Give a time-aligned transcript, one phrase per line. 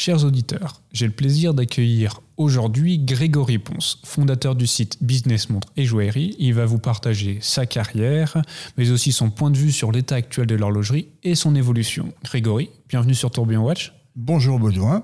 [0.00, 5.86] Chers auditeurs, j'ai le plaisir d'accueillir aujourd'hui Grégory Ponce, fondateur du site Business Montre et
[5.86, 6.36] Joaillerie.
[6.38, 8.40] Il va vous partager sa carrière,
[8.76, 12.12] mais aussi son point de vue sur l'état actuel de l'horlogerie et son évolution.
[12.22, 13.92] Grégory, bienvenue sur Tourbillon Watch.
[14.14, 15.02] Bonjour Baudouin.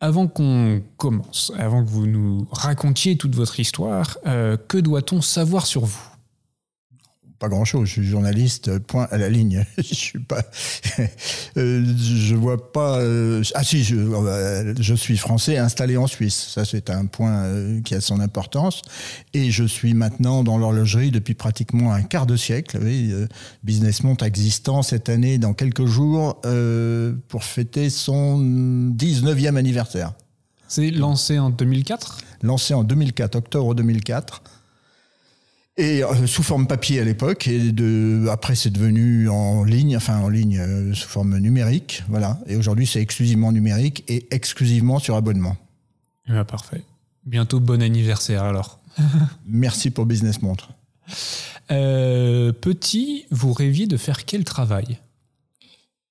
[0.00, 5.64] Avant qu'on commence, avant que vous nous racontiez toute votre histoire, euh, que doit-on savoir
[5.64, 6.15] sur vous?
[7.38, 7.88] Pas grand chose.
[7.88, 9.64] Je suis journaliste, point à la ligne.
[9.78, 10.42] je suis pas,
[11.56, 12.98] euh, je vois pas.
[12.98, 16.52] Euh, ah si, je, euh, je, suis français installé en Suisse.
[16.54, 18.82] Ça, c'est un point qui a son importance.
[19.34, 22.78] Et je suis maintenant dans l'horlogerie depuis pratiquement un quart de siècle.
[22.82, 23.12] Oui,
[23.62, 26.40] Business Monte existant cette année dans quelques jours
[27.28, 30.12] pour fêter son 19e anniversaire.
[30.68, 34.42] C'est lancé en 2004 Lancé en 2004, octobre 2004.
[35.78, 40.18] Et euh, sous forme papier à l'époque, et de, après c'est devenu en ligne, enfin
[40.18, 42.38] en ligne euh, sous forme numérique, voilà.
[42.46, 45.56] Et aujourd'hui c'est exclusivement numérique et exclusivement sur abonnement.
[46.28, 46.82] Ah, parfait.
[47.26, 48.80] Bientôt bon anniversaire alors.
[49.46, 50.70] Merci pour Business Montre.
[51.70, 54.98] Euh, petit, vous rêviez de faire quel travail?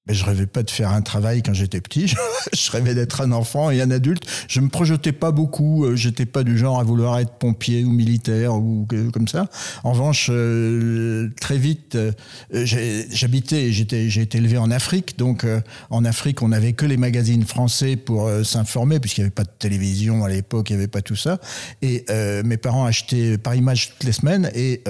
[0.08, 2.14] Mais je rêvais pas de faire un travail quand j'étais petit.
[2.54, 4.24] je rêvais d'être un enfant et un adulte.
[4.48, 5.86] Je me projetais pas beaucoup.
[5.86, 9.50] Euh, j'étais pas du genre à vouloir être pompier ou militaire ou comme ça.
[9.84, 12.12] En revanche, euh, très vite, euh,
[12.52, 15.18] j'habitais, j'étais, j'ai été élevé en Afrique.
[15.18, 15.46] Donc,
[15.90, 19.52] en Afrique, on n'avait que les magazines français pour s'informer, puisqu'il n'y avait pas de
[19.58, 21.40] télévision à l'époque, il n'y avait pas tout ça.
[21.82, 22.06] Et
[22.44, 24.84] mes parents achetaient par image toutes les semaines et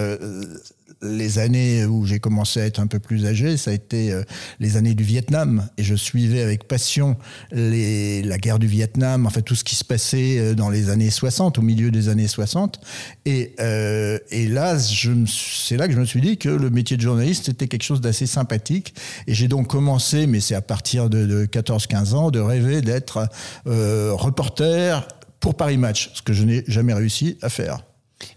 [1.05, 4.23] les années où j'ai commencé à être un peu plus âgé, ça a été euh,
[4.59, 5.67] les années du Vietnam.
[5.77, 7.17] Et je suivais avec passion
[7.51, 11.09] la guerre du Vietnam, en fait tout ce qui se passait euh, dans les années
[11.09, 12.79] 60, au milieu des années 60.
[13.25, 17.49] Et, euh, là, c'est là que je me suis dit que le métier de journaliste
[17.49, 18.93] était quelque chose d'assez sympathique.
[19.27, 23.27] Et j'ai donc commencé, mais c'est à partir de, de 14-15 ans, de rêver d'être
[23.65, 25.07] reporter
[25.39, 27.83] pour Paris Match, ce que je n'ai jamais réussi à faire.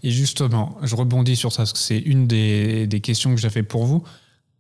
[0.03, 3.85] Et justement, je rebondis sur ça, parce que c'est une des, questions que j'avais pour
[3.85, 4.03] vous.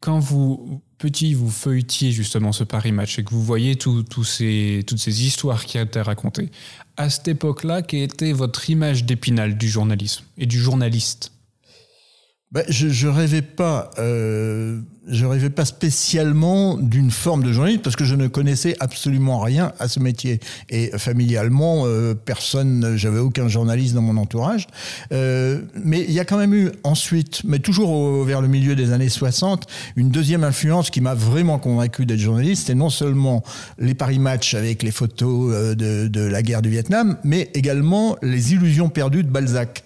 [0.00, 3.76] Quand vous, petit, vous feuilletiez justement ce Paris Match et que vous voyez
[4.24, 6.50] ces, toutes ces histoires qui été racontées,
[6.96, 11.32] à cette époque-là, quelle était votre image d'épinal du journalisme et du journaliste?
[12.50, 14.80] Ben, je, je rêvais pas, euh,
[15.10, 19.72] je rêvais pas spécialement d'une forme de journalisme parce que je ne connaissais absolument rien
[19.78, 24.66] à ce métier et familialement euh, personne, j'avais aucun journaliste dans mon entourage.
[25.12, 28.92] Euh, mais il y a quand même eu ensuite, mais toujours vers le milieu des
[28.92, 29.66] années 60,
[29.96, 32.70] une deuxième influence qui m'a vraiment convaincu d'être journaliste.
[32.70, 33.42] Et non seulement
[33.78, 38.16] les Paris Match avec les photos euh, de, de la guerre du Vietnam, mais également
[38.22, 39.84] les illusions perdues de Balzac.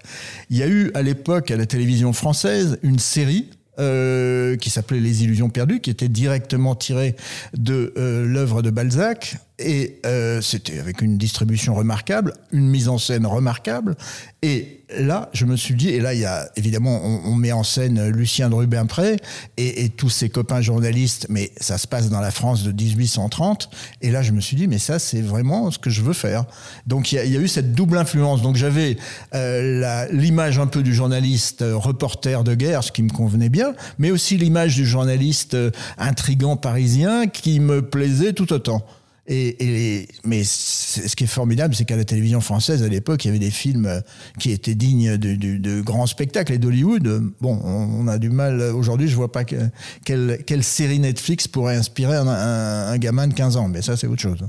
[0.50, 5.00] Il y a eu à l'époque à la télévision française une série euh, qui s'appelait
[5.00, 7.16] Les Illusions perdues, qui était directement tirée
[7.56, 12.99] de euh, l'œuvre de Balzac, et euh, c'était avec une distribution remarquable, une mise en
[12.99, 13.97] scène remarquable.
[14.43, 17.62] Et là, je me suis dit, et là, il y a évidemment, on, met en
[17.62, 19.17] scène Lucien de Rubempré
[19.56, 23.71] et, et, tous ses copains journalistes, mais ça se passe dans la France de 1830.
[24.03, 26.44] Et là, je me suis dit, mais ça, c'est vraiment ce que je veux faire.
[26.87, 28.43] Donc, il y a, y a eu cette double influence.
[28.43, 28.97] Donc, j'avais
[29.34, 33.75] euh, l'image un peu du journaliste euh, reporter de guerre, ce qui me convenait bien,
[33.99, 38.84] mais aussi l'image du journaliste euh, intrigant parisien qui me plaisait tout autant.
[39.28, 43.31] Et, mais ce qui est formidable, c'est qu'à la télévision française, à l'époque, il y
[43.31, 44.00] avait des films euh,
[44.41, 47.32] qui étaient dignes de, grands spectacles et d'Hollywood.
[47.41, 48.61] Bon, on, a du mal.
[48.61, 53.81] Aujourd'hui, je vois pas quelle, série Netflix pourrait inspirer un, gamin de 15 ans, mais
[53.81, 54.44] ça, c'est autre chose.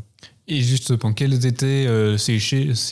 [0.48, 2.40] Et justement, quels étaient euh, ces,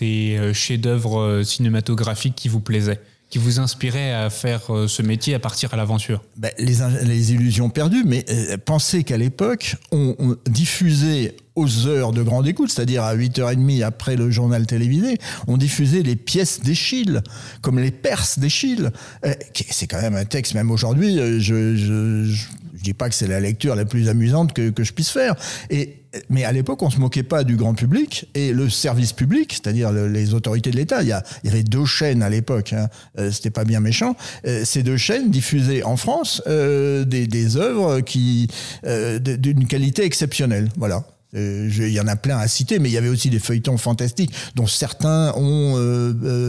[0.03, 3.01] euh, chefs-d'œuvre cinématographiques qui vous plaisaient?
[3.31, 7.69] Qui vous inspirait à faire euh, ce métier, à partir à l'aventure ben, les, illusions
[7.69, 13.15] perdues, mais euh, pensez qu'à l'époque, on, diffusait aux heures de grande écoute, c'est-à-dire à
[13.15, 17.21] 8h30 après le journal télévisé, on diffusait les pièces d'Échille,
[17.61, 18.91] comme les Perses d'Échille.
[19.25, 19.33] Euh,
[19.69, 22.45] c'est quand même un texte, même aujourd'hui, je, je, je,
[22.83, 25.35] dis pas que c'est la lecture la plus amusante que, que je puisse faire.
[25.69, 29.53] Et mais à l'époque, on se moquait pas du grand public et le service public,
[29.53, 31.01] c'est-à-dire les autorités de l'État.
[31.01, 31.13] Il y,
[31.43, 34.15] il y, avait deux chaînes à l'époque, hein, euh, c'était pas bien méchant.
[34.45, 38.49] Euh, ces deux chaînes diffusaient en France euh, des, des, œuvres qui
[38.85, 40.69] euh, d'une qualité exceptionnelle.
[40.77, 41.03] Voilà.
[41.33, 44.33] Il y en a plein à citer, mais il y avait aussi des feuilletons fantastiques
[44.55, 45.77] dont certains ont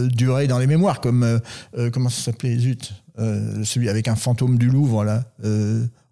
[0.07, 1.39] duré dans les mémoires, comme
[1.93, 2.91] comment ça s'appelait, zut,
[3.63, 5.23] celui avec un fantôme du Louvre là.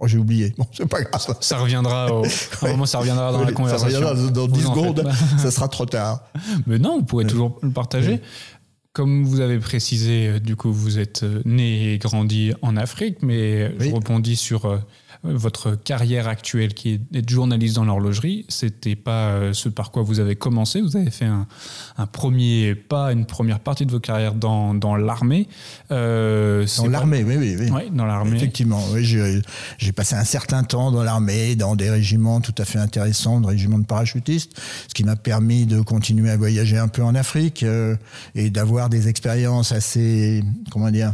[0.04, 0.52] Oh, j'ai oublié.
[0.58, 1.38] Bon, c'est pas grave.
[1.42, 2.26] Ça reviendra au,
[2.64, 4.00] un moment, ça reviendra dans la conversation.
[4.02, 5.08] Ça reviendra dans 10 secondes.
[5.38, 6.24] ça sera trop tard.
[6.66, 8.20] Mais non, vous pourrez toujours le partager.
[8.94, 13.22] Comme vous avez précisé, euh, du coup, vous êtes euh, né et grandi en Afrique,
[13.22, 14.82] mais je rebondis sur
[15.24, 20.20] votre carrière actuelle, qui est d'être journaliste dans l'horlogerie, c'était pas ce par quoi vous
[20.20, 20.82] avez commencé.
[20.82, 21.48] Vous avez fait un,
[22.08, 25.48] premier pas, une première partie de votre carrière dans, dans l'armée.
[25.90, 27.90] dans l'armée, oui, oui, oui.
[27.92, 28.38] dans l'armée.
[28.38, 32.80] Effectivement, oui, j'ai passé un certain temps dans l'armée, dans des régiments tout à fait
[32.80, 37.04] intéressants, des régiments de parachutistes, ce qui m'a permis de continuer à voyager un peu
[37.04, 37.64] en Afrique
[38.36, 41.14] et d'avoir des expériences assez, comment dire,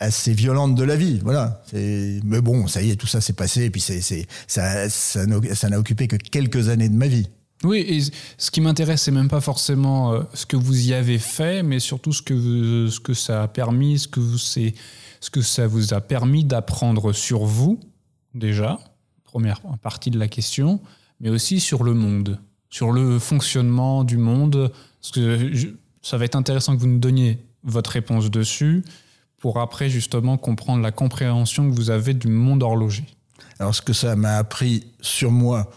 [0.00, 1.20] assez violentes de la vie.
[1.22, 1.62] Voilà.
[1.72, 5.78] Mais bon, ça y est, tout ça s'est passé, et puis c'est, ça, ça, n'a
[5.78, 7.28] occupé que quelques années de ma vie.
[7.62, 8.00] Oui, et
[8.38, 11.78] ce qui m'intéresse, c'est même pas forcément euh, ce que vous y avez fait, mais
[11.78, 15.92] surtout ce que, ce que ça a permis, ce que, vous, ce que ça vous
[15.92, 17.78] a permis d'apprendre sur vous,
[18.32, 18.78] déjà,
[19.24, 20.80] première partie de la question,
[21.20, 24.72] mais aussi sur le monde, sur le fonctionnement du monde.
[25.02, 25.52] Parce que
[26.00, 28.84] ça va être intéressant que vous nous donniez votre réponse dessus
[29.40, 33.04] pour après justement comprendre la compréhension que vous avez du monde horloger.
[33.58, 35.70] Alors ce que ça m'a appris sur moi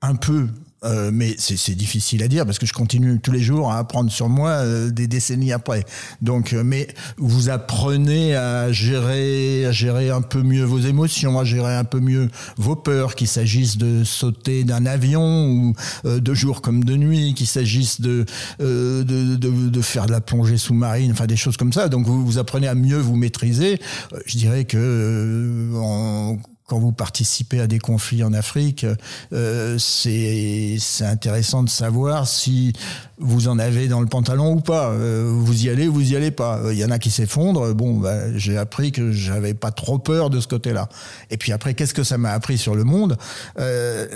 [0.00, 0.48] un peu
[0.84, 4.12] euh, mais c'est difficile à dire parce que je continue tous les jours à apprendre
[4.12, 5.84] sur moi euh, des décennies après.
[6.22, 11.44] Donc, euh, mais vous apprenez à gérer, à gérer un peu mieux vos émotions, à
[11.44, 16.62] gérer un peu mieux vos peurs, qu'il s'agisse de sauter d'un avion ou de jour
[16.62, 18.24] comme de nuit, qu'il s'agisse de,
[18.60, 21.88] de, de, de, faire de la plongée sous-marine, enfin des choses comme ça.
[21.88, 23.80] Donc, vous, vous apprenez à mieux vous maîtriser.
[24.26, 26.38] Je dirais que en
[26.68, 28.86] quand vous participez à des conflits en Afrique,
[29.32, 32.74] euh, c'est intéressant de savoir si
[33.18, 34.90] vous en avez dans le pantalon ou pas.
[34.90, 36.60] Euh, vous y allez, vous y allez pas.
[36.70, 37.74] Il y en a qui s'effondrent.
[37.74, 40.88] Bon, bah, j'ai appris que j'avais pas trop peur de ce côté-là.
[41.30, 43.16] Et puis après, qu'est-ce que ça m'a appris sur le monde?
[43.58, 44.06] Euh,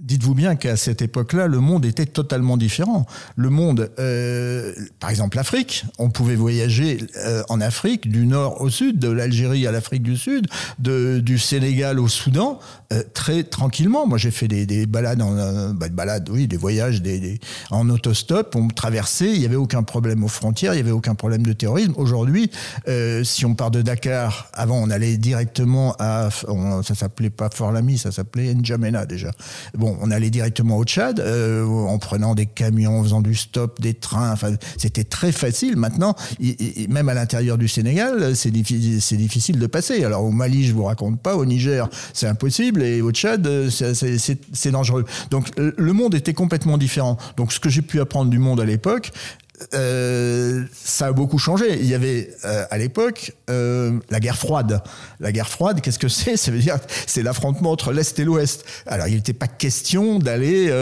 [0.00, 3.06] Dites-vous bien qu'à cette époque-là, le monde était totalement différent.
[3.36, 8.70] Le monde, euh, par exemple l'Afrique, on pouvait voyager euh, en Afrique du nord au
[8.70, 10.46] sud, de l'Algérie à l'Afrique du Sud,
[10.78, 12.58] du Sénégal au Soudan,
[12.92, 14.06] euh, très tranquillement.
[14.06, 17.40] Moi, j'ai fait des, des balades, en, bah, balades, oui, des voyages, des, des
[17.70, 21.14] en autostop on traversait, il n'y avait aucun problème aux frontières, il n'y avait aucun
[21.14, 21.92] problème de terrorisme.
[21.96, 22.50] Aujourd'hui,
[22.88, 26.28] euh, si on part de Dakar, avant on allait directement à,
[26.82, 29.30] ça s'appelait pas Fort Lamy, ça s'appelait N'Djamena déjà.
[29.76, 33.80] Bon, on allait directement au Tchad euh, en prenant des camions, en faisant du stop,
[33.80, 34.32] des trains.
[34.32, 35.76] Enfin, c'était très facile.
[35.76, 36.14] Maintenant,
[36.88, 40.04] même à l'intérieur du Sénégal, c'est difficile, c'est difficile de passer.
[40.04, 44.70] Alors au Mali, je vous raconte pas, au Niger, c'est impossible, et au Tchad, c'est
[44.70, 45.04] dangereux.
[45.30, 47.18] Donc le monde était complètement différent.
[47.36, 49.12] Donc ce que j'ai pu apprendre du monde à l'époque,
[49.74, 51.78] euh, ça a beaucoup changé.
[51.80, 54.82] Il y avait euh, à l'époque euh, la guerre froide.
[55.20, 56.36] La guerre froide, qu'est-ce que c'est?
[56.48, 58.64] Ça veut dire c'est l'affrontement entre l'Est et l'Ouest.
[58.86, 60.72] Alors il n'était pas question d'aller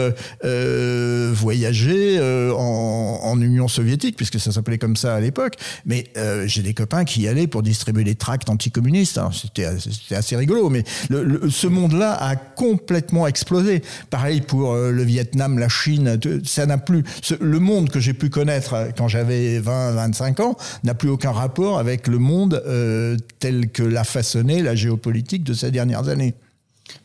[1.33, 2.19] voyager
[2.57, 5.55] en, Union soviétique, puisque ça s'appelait comme ça à l'époque.
[5.85, 6.11] Mais
[6.45, 9.19] j'ai des copains qui y allaient pour distribuer des tracts anticommunistes.
[9.31, 10.69] C'était assez rigolo.
[10.69, 13.81] Mais ce monde-là a complètement explosé.
[14.09, 16.19] Pareil pour le Vietnam, la Chine.
[16.45, 17.03] Ça n'a plus.
[17.39, 21.79] le monde que j'ai pu connaître quand j'avais 20, 25 ans, n'a plus aucun rapport
[21.79, 26.35] avec le monde euh, tel que l'a façonné la géopolitique de ces dernières années.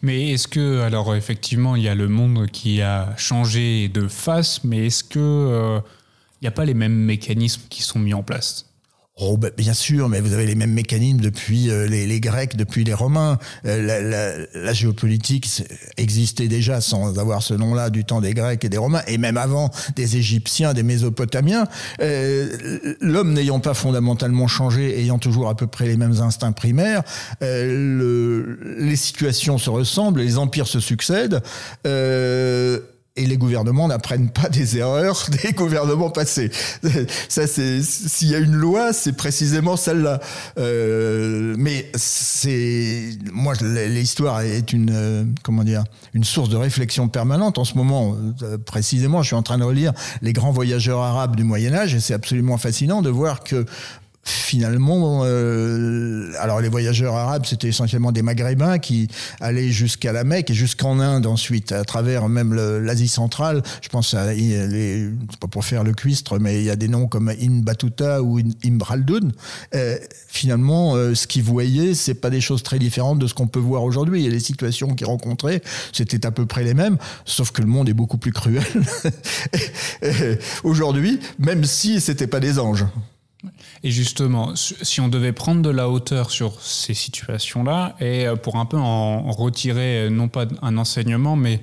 [0.02, 4.62] Mais est-ce que, alors effectivement, il y a le monde qui a changé de face,
[4.64, 5.80] mais est-ce que euh,
[6.40, 8.71] il n'y a pas les mêmes mécanismes qui sont mis en place?
[9.20, 12.82] Oh, bah, bien sûr, mais vous avez les mêmes mécanismes depuis euh, les, Grecs, depuis
[12.82, 13.38] les Romains.
[13.66, 15.46] Euh, la, géopolitique
[15.98, 19.36] existait déjà sans avoir ce nom-là du temps des Grecs et des Romains, et même
[19.36, 21.66] avant des Égyptiens, des Mésopotamiens.
[22.00, 27.02] Euh, l'homme n'ayant pas fondamentalement changé, ayant toujours à peu près les mêmes instincts primaires,
[27.42, 31.42] les situations se ressemblent, les empires se succèdent
[33.14, 36.50] et les gouvernements n'apprennent pas des erreurs des gouvernements passés.
[37.28, 40.20] Ça, c'est s'il y a une loi, c'est précisément celle-là.
[40.58, 43.54] Euh, mais c'est moi,
[43.88, 48.16] l'histoire est une euh, comment dire une source de réflexion permanente en ce moment.
[48.42, 49.92] Euh, précisément, je suis en train de relire
[50.22, 53.66] les grands voyageurs arabes du Moyen Âge et c'est absolument fascinant de voir que
[54.24, 59.08] finalement, euh, alors les voyageurs arabes, c'était essentiellement des Maghrébins qui
[59.40, 63.62] allaient jusqu'à la Mecque et jusqu'en Inde ensuite, à travers même l'Asie centrale.
[63.80, 65.08] Je pense à, les,
[65.40, 68.38] pas pour faire le cuistre, mais il y a des noms comme Ibn Battuta ou
[68.38, 69.30] Ibn Khaldun.
[69.74, 69.98] Euh,
[70.28, 73.58] finalement, euh, ce qu'ils voyaient, c'est pas des choses très différentes de ce qu'on peut
[73.58, 74.26] voir aujourd'hui.
[74.26, 75.62] Et les situations qu'ils rencontraient,
[75.92, 78.62] c'était à peu près les mêmes, sauf que le monde est beaucoup plus cruel
[80.64, 82.84] aujourd'hui, même si c'était pas des anges.
[83.82, 88.56] Et justement, si on devait prendre de la hauteur sur ces situations-là, et euh, pour
[88.56, 91.60] un peu en retirer, euh, non pas un enseignement, mais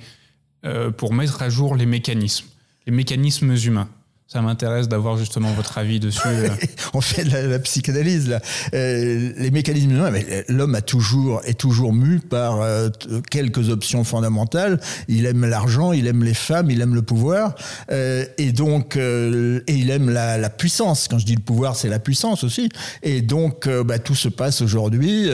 [0.66, 2.48] euh, pour mettre à jour les mécanismes,
[2.86, 3.90] les mécanismes humains.
[4.32, 6.22] Ça m'intéresse d'avoir justement votre avis dessus.
[6.28, 6.50] Euh.
[6.94, 8.40] On fait de la, psychanalyse là.
[8.76, 10.12] Euh, les mécanismes humains,
[10.48, 12.90] l'homme a toujours est toujours mu par euh,
[13.32, 14.80] quelques options fondamentales.
[15.08, 17.56] Il aime l'argent, il aime les femmes, il aime le pouvoir,
[17.90, 21.08] et donc et il aime la, puissance.
[21.08, 22.70] Quand je dis le pouvoir, c'est la puissance aussi.
[23.02, 25.28] Et donc bah, tout se passe aujourd'hui.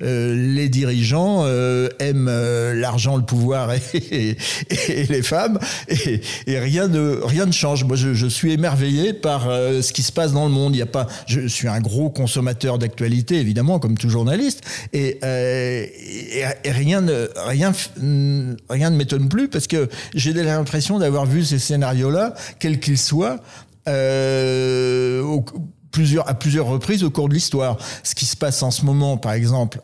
[0.00, 1.46] les dirigeants
[1.98, 2.30] aiment
[2.74, 4.36] l'argent, le pouvoir et,
[5.08, 6.20] les femmes, et,
[6.58, 7.84] rien ne rien ne change.
[7.84, 10.74] Moi, je, je suis suis émerveillé par euh, ce qui se passe dans le monde.
[10.74, 15.18] Il y a pas, je suis un gros consommateur d'actualité, évidemment, comme tout journaliste, et,
[15.22, 15.86] euh,
[16.64, 17.72] rien ne, rien,
[18.68, 23.38] rien ne m'étonne plus parce que j'ai l'impression d'avoir vu ces scénarios-là, quels qu'ils soient.
[23.88, 25.38] Euh,
[25.92, 27.76] plusieurs, à plusieurs reprises au cours de l'histoire.
[28.02, 29.80] Ce qui se passe en ce moment, par exemple,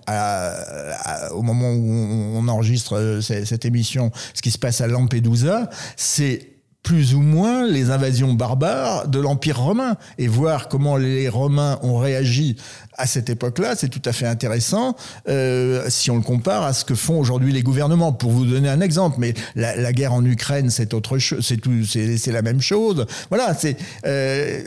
[1.33, 1.93] au moment où
[2.35, 6.58] on, enregistre cette émission, ce qui se passe à Lampedusa, c'est
[6.88, 11.99] plus ou moins les invasions barbares de l'Empire romain et voir comment les Romains ont
[11.99, 12.57] réagi
[12.97, 14.97] à cette époque-là, c'est tout à fait intéressant
[15.28, 18.14] euh, si on le compare à ce que font aujourd'hui les gouvernements.
[18.14, 21.85] Pour vous donner un exemple, mais la, guerre en Ukraine, c'est autre chose, c'est tout,
[21.85, 23.04] c'est la même chose.
[23.28, 23.76] Voilà, c'est
[24.07, 24.62] euh,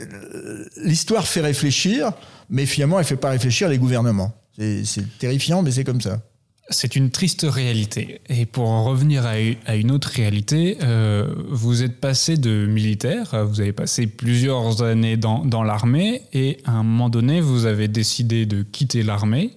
[0.84, 2.12] l'histoire fait réfléchir,
[2.50, 4.32] mais finalement, elle fait pas réfléchir les gouvernements.
[4.56, 6.20] C'est terrifiant, mais c'est comme ça.
[6.70, 8.20] C'est une triste réalité.
[8.28, 13.60] Et pour en revenir à une autre réalité, euh, vous êtes passé de militaire, vous
[13.60, 18.46] avez passé plusieurs années dans, dans l'armée, et à un moment donné, vous avez décidé
[18.46, 19.50] de quitter l'armée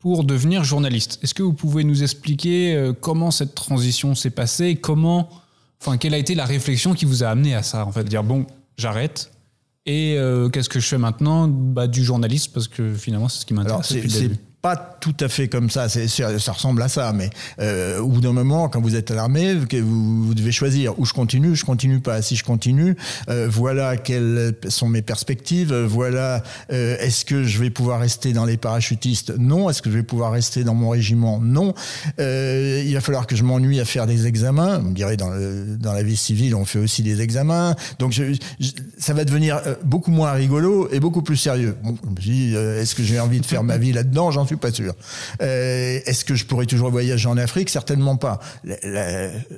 [0.00, 1.20] pour devenir journaliste.
[1.22, 5.28] Est-ce que vous pouvez nous expliquer euh, comment cette transition s'est passée, comment,
[5.80, 8.24] enfin, quelle a été la réflexion qui vous a amené à ça, en fait, dire
[8.24, 8.44] bon,
[8.76, 9.30] j'arrête,
[9.86, 13.46] et euh, qu'est-ce que je fais maintenant bah, Du journaliste, parce que finalement, c'est ce
[13.46, 17.12] qui m'intéresse depuis le début pas tout à fait comme ça, ça ressemble à ça,
[17.12, 20.98] mais euh, au bout d'un moment, quand vous êtes à l'armée, vous, vous, devez choisir
[20.98, 22.20] où je continue, je continue pas.
[22.22, 22.96] Si je continue,
[23.28, 28.44] euh, voilà quelles sont mes perspectives, voilà euh, est-ce que je vais pouvoir rester dans
[28.44, 29.32] les parachutistes?
[29.38, 29.70] Non.
[29.70, 31.40] Est-ce que je vais pouvoir rester dans mon régiment?
[31.40, 31.74] Non.
[32.18, 34.78] Euh, il va falloir que je m'ennuie à faire des examens.
[34.78, 35.30] Vous me direz, dans,
[35.78, 37.74] dans la vie civile, on fait aussi des examens.
[37.98, 38.34] Donc je,
[38.98, 41.76] ça va devenir euh, beaucoup moins rigolo et beaucoup plus sérieux.
[41.82, 44.30] Bon, je me dis, euh, est-ce que j'ai envie de faire ma vie là-dedans?
[44.50, 44.94] Suis pas sûr.
[45.42, 47.70] Euh, est-ce que je pourrais toujours voyager en Afrique?
[47.70, 48.40] Certainement pas.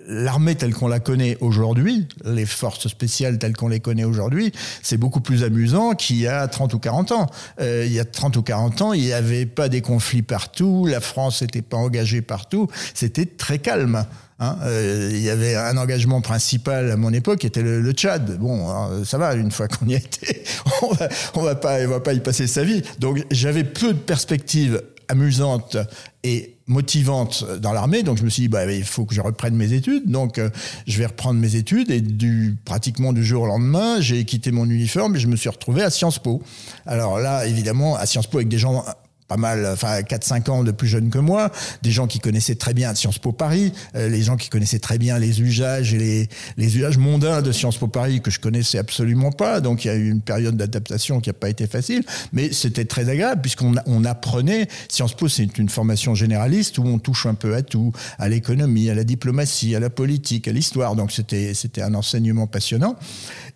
[0.06, 4.98] L'armée telle qu'on la connaît aujourd'hui, les forces spéciales telles qu'on les connaît aujourd'hui, c'est
[4.98, 7.26] beaucoup plus amusant qu'il y a 30 ou 40 ans.
[7.60, 10.86] Euh, il y a 30 ou 40 ans, il n'y avait pas des conflits partout,
[10.86, 14.04] la France n'était pas engagée partout, c'était très calme.
[14.42, 14.58] Hein.
[14.64, 18.38] Euh, il y avait un engagement principal à mon époque qui était le, Tchad.
[18.38, 20.42] Bon, ça va, une fois qu'on y a été,
[20.82, 22.82] on va, on va pas, on va pas y passer sa vie.
[22.98, 25.76] Donc j'avais peu de perspectives amusantes
[26.24, 28.02] et motivantes dans l'armée.
[28.02, 30.10] Donc je me suis dit, bah, il faut que je reprenne mes études.
[30.10, 30.50] Donc euh,
[30.86, 34.68] je vais reprendre mes études et du, pratiquement du jour au lendemain, j'ai quitté mon
[34.68, 36.42] uniforme et je me suis retrouvé à Sciences Po.
[36.86, 38.84] Alors là, évidemment, à Sciences Po avec des gens
[39.28, 41.50] pas mal, enfin 4-5 ans de plus jeunes que moi,
[41.82, 44.98] des gens qui connaissaient très bien Sciences Po Paris, euh, les gens qui connaissaient très
[44.98, 48.78] bien les usages et les, les usages mondains de Sciences Po Paris que je connaissais
[48.78, 49.60] absolument pas.
[49.60, 52.84] Donc il y a eu une période d'adaptation qui n'a pas été facile, mais c'était
[52.84, 54.68] très agréable puisqu'on on apprenait.
[54.88, 58.90] Sciences Po, c'est une formation généraliste où on touche un peu à tout, à l'économie,
[58.90, 60.96] à la diplomatie, à la politique, à l'histoire.
[60.96, 62.96] Donc c'était un enseignement passionnant.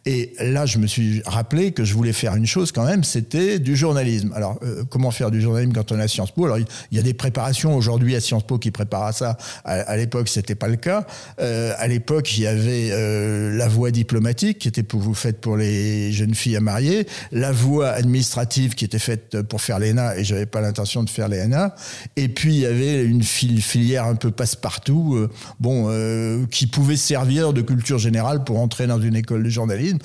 [0.06, 3.58] Et là, je me suis rappelé que je voulais faire une chose quand même, c'était
[3.58, 4.32] du journalisme.
[4.36, 5.55] Alors, euh, comment faire du journalisme?
[5.72, 8.46] Quand on est à Sciences Po Alors, il y a des préparations aujourd'hui à Sciences
[8.46, 9.36] Po qui préparent à ça.
[9.64, 11.06] À, à l'époque, c'était pas le cas.
[11.40, 15.40] Euh, à l'époque, il y avait euh, la voie diplomatique qui était pour vous faite
[15.40, 20.16] pour les jeunes filles à marier, la voie administrative qui était faite pour faire l'ENA
[20.16, 21.74] et j'avais pas l'intention de faire l'ENA.
[22.16, 26.96] Et puis il y avait une filière un peu passe-partout, euh, bon, euh, qui pouvait
[26.96, 29.98] servir de culture générale pour entrer dans une école de journalisme.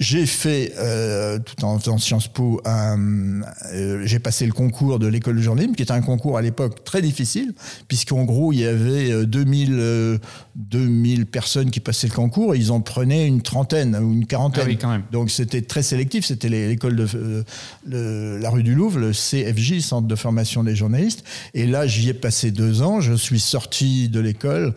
[0.00, 0.72] J'ai fait,
[1.44, 2.62] tout en faisant Sciences Po,
[4.04, 7.02] j'ai passé le concours de l'école de journalisme, qui était un concours à l'époque très
[7.02, 7.54] difficile,
[7.88, 10.18] puisqu'en gros, il y avait 2000, euh,
[10.56, 14.64] 2000 personnes qui passaient le concours et ils en prenaient une trentaine ou une quarantaine.
[14.64, 15.04] Ah oui, quand même.
[15.12, 16.24] Donc c'était très sélectif.
[16.24, 17.44] C'était l'école de
[17.86, 21.24] la rue du Louvre, le CFJ, Centre de formation des journalistes.
[21.54, 23.00] Et là, j'y ai passé deux ans.
[23.00, 24.74] Je suis sorti de l'école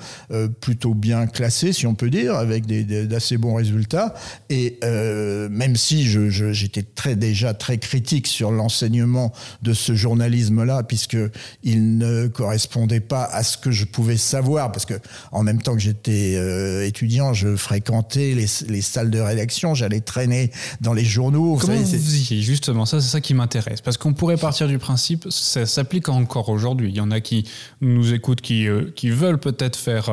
[0.59, 4.13] plutôt bien classé, si on peut dire, avec d'assez bons résultats.
[4.49, 9.31] Et euh, même si j'étais très déjà très critique sur l'enseignement
[9.61, 11.17] de ce journalisme-là, puisque
[11.63, 14.95] il ne correspondait pas à ce que je pouvais savoir, parce que
[15.31, 20.51] en même temps que j'étais euh, étudiant, je fréquentais les, salles de rédaction, j'allais traîner
[20.81, 21.57] dans les journaux.
[21.59, 25.27] Comment vous, savez, justement Ça, c'est ça qui m'intéresse, parce qu'on pourrait partir du principe,
[25.29, 26.89] ça s'applique encore aujourd'hui.
[26.89, 27.47] Il y en a qui
[27.81, 30.09] nous écoutent, qui, euh, qui veulent peut-être faire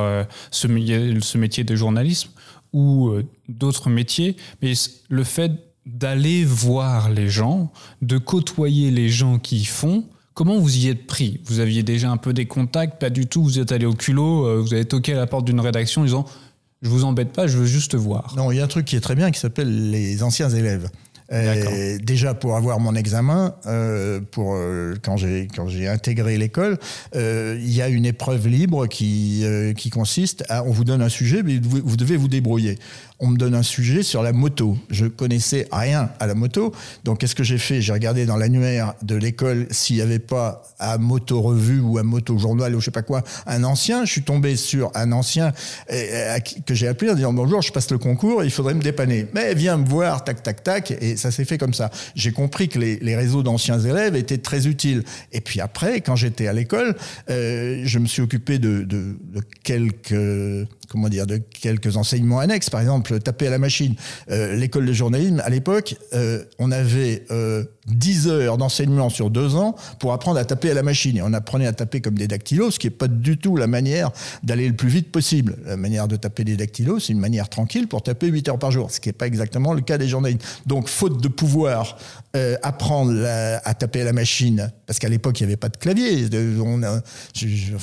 [0.50, 0.68] ce,
[1.20, 2.30] ce métier de journalisme
[2.72, 4.72] ou euh, d'autres métiers, mais
[5.08, 5.52] le fait
[5.86, 7.72] d'aller voir les gens,
[8.02, 10.04] de côtoyer les gens qui y font,
[10.36, 11.40] comment vous y êtes pris?
[11.46, 14.46] Vous aviez déjà un peu des contacts, pas du tout, vous êtes allé au culot,
[14.46, 16.26] euh, vous avez toqué à la porte d'une rédaction en disant
[16.82, 18.34] je vous embête pas, je veux juste voir.
[18.36, 20.90] Non, il y a un truc qui est très bien qui s'appelle les anciens élèves.
[21.28, 26.78] Déjà pour avoir mon examen, euh, pour euh, quand j'ai quand j'ai intégré l'école,
[27.16, 29.44] euh, il y a une épreuve libre qui
[29.76, 32.78] qui consiste à on vous donne un sujet, mais vous, vous, devez vous débrouiller.
[33.18, 34.76] On me donne un sujet sur la moto.
[34.90, 36.73] Je connaissais rien à la moto,
[37.04, 37.80] donc qu'est-ce que j'ai fait?
[37.80, 42.02] J'ai regardé dans l'annuaire de l'école s'il n'y avait pas à Moto Revue ou à
[42.02, 44.04] Moto Journal ou je sais pas quoi un ancien.
[44.04, 45.52] Je suis tombé sur un ancien
[45.88, 49.26] que j'ai appelé en disant bonjour, je passe le concours, il faudrait me dépanner.
[49.32, 51.90] Mais viens me voir, tac tac tac et ça s'est fait comme ça.
[52.14, 55.02] J'ai compris que les, réseaux d'anciens élèves étaient très utiles.
[55.32, 56.94] Et puis après, quand j'étais à l'école,
[57.30, 58.87] euh, je me suis occupé de
[59.62, 60.14] quelques
[60.88, 62.70] comment dire, de quelques enseignements annexes.
[62.70, 63.94] Par exemple, taper à la machine.
[64.30, 69.54] Euh, L'école de journalisme, à l'époque, euh, on avait euh, 10 heures d'enseignement sur deux
[69.54, 71.16] ans pour apprendre à taper à la machine.
[71.16, 73.66] Et on apprenait à taper comme des dactylos, ce qui n'est pas du tout la
[73.66, 74.10] manière
[74.42, 75.56] d'aller le plus vite possible.
[75.64, 78.70] La manière de taper des dactylos, c'est une manière tranquille pour taper 8 heures par
[78.70, 80.44] jour, ce qui n'est pas exactement le cas des journalistes.
[80.66, 81.96] Donc, faute de pouvoir
[82.36, 83.24] euh, apprendre
[83.64, 86.26] à taper à la machine, parce qu'à l'époque, il n'y avait pas de clavier.
[86.60, 87.00] On a,
[87.34, 87.76] je,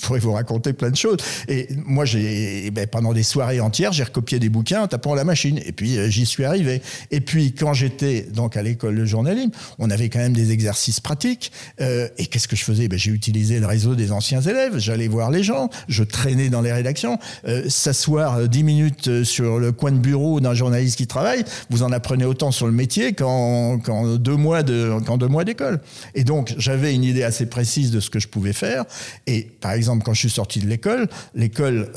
[0.00, 1.18] pourrais vous raconter plein de choses.
[1.48, 5.16] Et moi, j'ai, ben, pendant des soirées entières, j'ai recopié des bouquins en tapant à
[5.16, 5.60] la machine.
[5.64, 6.82] Et puis, euh, j'y suis arrivé.
[7.10, 9.33] Et puis, quand j'étais donc à l'école de journalisme,
[9.78, 11.52] on avait quand même des exercices pratiques.
[11.80, 12.88] Euh, et qu'est-ce que je faisais?
[12.88, 16.60] Ben, J'ai utilisé le réseau des anciens élèves, j'allais voir les gens, je traînais dans
[16.60, 17.18] les rédactions.
[17.46, 21.82] Euh, S'asseoir dix minutes euh, sur le coin de bureau d'un journaliste qui travaille, vous
[21.82, 25.80] en apprenez autant sur le métier qu'en qu deux mois d'école.
[26.14, 28.84] Et donc, j'avais une idée assez précise de ce que je pouvais faire.
[29.26, 31.90] Et par exemple, quand je suis sorti de l'école, l'école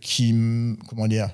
[0.00, 0.34] qui,
[0.88, 1.28] comment dire,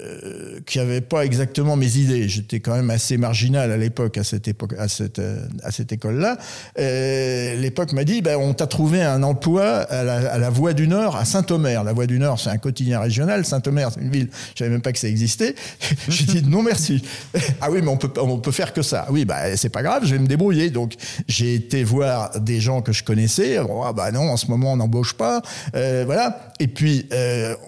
[0.00, 2.28] euh, qui n'avait pas exactement mes idées.
[2.28, 5.92] J'étais quand même assez marginal à l'époque, à cette époque, à cette, euh, à cette
[5.92, 6.36] école-là.
[6.80, 10.72] Euh, l'époque m'a dit, ben, on t'a trouvé un emploi à la, à la Voix
[10.72, 11.84] du Nord, à Saint-Omer.
[11.84, 13.44] La Voix du Nord, c'est un quotidien régional.
[13.44, 14.30] Saint-Omer, c'est une ville.
[14.54, 15.54] Je savais même pas que ça existait.
[16.08, 17.00] J'ai dit non merci.
[17.60, 19.06] ah oui, mais on peut, on peut faire que ça.
[19.10, 20.70] Oui, bah c'est pas grave, je vais me débrouiller.
[20.70, 20.94] Donc
[21.28, 23.58] j'ai été voir des gens que je connaissais.
[23.58, 25.40] Ah bah non, en ce moment on n'embauche pas.
[25.76, 26.52] Euh, voilà.
[26.58, 27.08] Et puis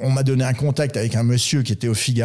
[0.00, 2.15] on m'a donné un contact avec un monsieur qui était au Figaro.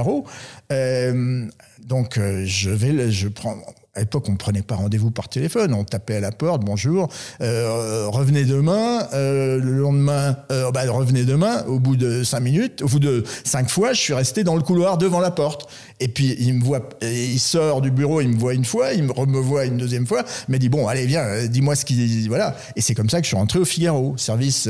[0.71, 1.45] Euh,
[1.86, 3.56] donc euh, je vais, je prends.
[3.93, 5.73] À l'époque, on ne prenait pas rendez-vous par téléphone.
[5.73, 7.10] On tapait à la porte, bonjour,
[7.41, 9.06] euh, revenez demain.
[9.12, 11.65] Le lendemain, bah, revenez demain.
[11.65, 14.62] Au bout de cinq minutes, au bout de cinq fois, je suis resté dans le
[14.62, 15.69] couloir devant la porte.
[16.01, 19.03] Et puis il me voit, il sort du bureau, il me voit une fois, il
[19.03, 22.57] me revoit une deuxième fois, il m'a dit bon, allez viens, dis-moi ce qui, voilà.
[22.75, 24.67] Et c'est comme ça que je suis rentré au Figaro, service,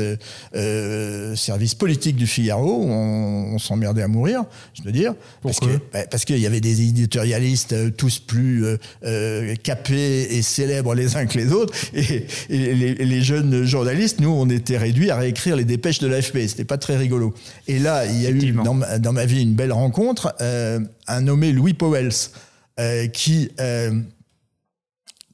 [0.54, 2.84] euh, service politique du Figaro.
[2.84, 6.60] On, on s'emmerdait à mourir, je veux dire, parce que bah, parce qu'il y avait
[6.60, 11.74] des éditorialistes euh, tous plus euh, euh, capés et célèbres les uns que les autres,
[11.94, 16.06] et, et les, les, jeunes journalistes, nous, on était réduits à réécrire les dépêches de
[16.06, 16.38] l'AFP.
[16.48, 17.34] C'était pas très rigolo.
[17.68, 20.34] Et là, il y a eu dans, dans ma vie une belle rencontre.
[21.12, 22.30] Euh, un nommé Louis Powells,
[22.80, 24.00] euh, qui, euh,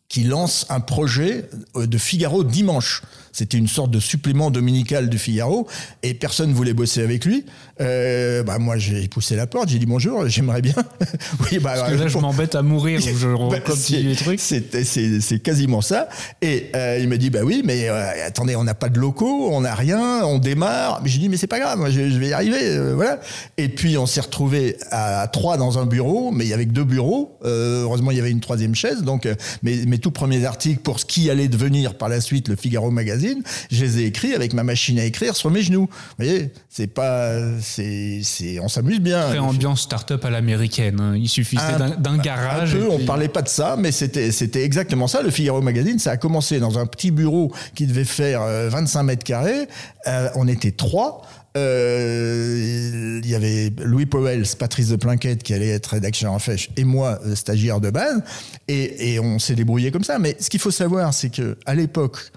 [0.09, 3.03] qui lance un projet de Figaro dimanche.
[3.33, 5.69] C'était une sorte de supplément dominical du Figaro
[6.03, 7.45] et personne ne voulait bosser avec lui.
[7.81, 10.75] Euh, bah moi, j'ai poussé la porte, j'ai dit bonjour, j'aimerais bien.
[11.41, 14.41] oui, bah, Parce que là, je m'embête à mourir, je recopie bah, les trucs.
[14.41, 16.09] C'est quasiment ça.
[16.43, 19.51] Et euh, il m'a dit bah oui, mais euh, attendez, on n'a pas de locaux,
[19.53, 21.01] on n'a rien, on démarre.
[21.03, 23.21] Mais j'ai dit mais c'est pas grave, moi, je, je, vais y arriver, euh, voilà.
[23.57, 26.73] Et puis on s'est retrouvé à trois dans un bureau, mais il y avait que
[26.73, 27.39] deux bureaux.
[27.45, 29.03] Euh, heureusement, il y avait une troisième chaise.
[29.03, 32.49] Donc, euh, mes, mes tout premiers articles pour ce qui allait devenir par la suite
[32.49, 35.89] le Figaro Magazine, je les ai écrits avec ma machine à écrire sur mes genoux.
[35.91, 39.29] Vous voyez, c'est pas c'est, c'est, on s'amuse bien.
[39.29, 41.01] Très ambiance start-up à l'américaine.
[41.01, 41.17] Hein.
[41.17, 42.75] Il suffisait d'un, d'un garage.
[42.75, 43.03] Un peu, puis...
[43.03, 45.23] on parlait pas de ça, mais c'était, c'était exactement ça.
[45.23, 49.25] Le Figaro Magazine, ça a commencé dans un petit bureau qui devait faire 25 mètres
[49.25, 49.69] carrés.
[50.07, 51.23] Euh, on était trois.
[51.57, 56.71] Euh, il y avait Louis Powell, Patrice de Plinquette qui allait être rédacteur en fèche
[56.77, 58.23] et moi euh, stagiaire de base
[58.69, 61.75] et, et on s'est débrouillé comme ça mais ce qu'il faut savoir c'est que à
[61.75, 62.33] l'époque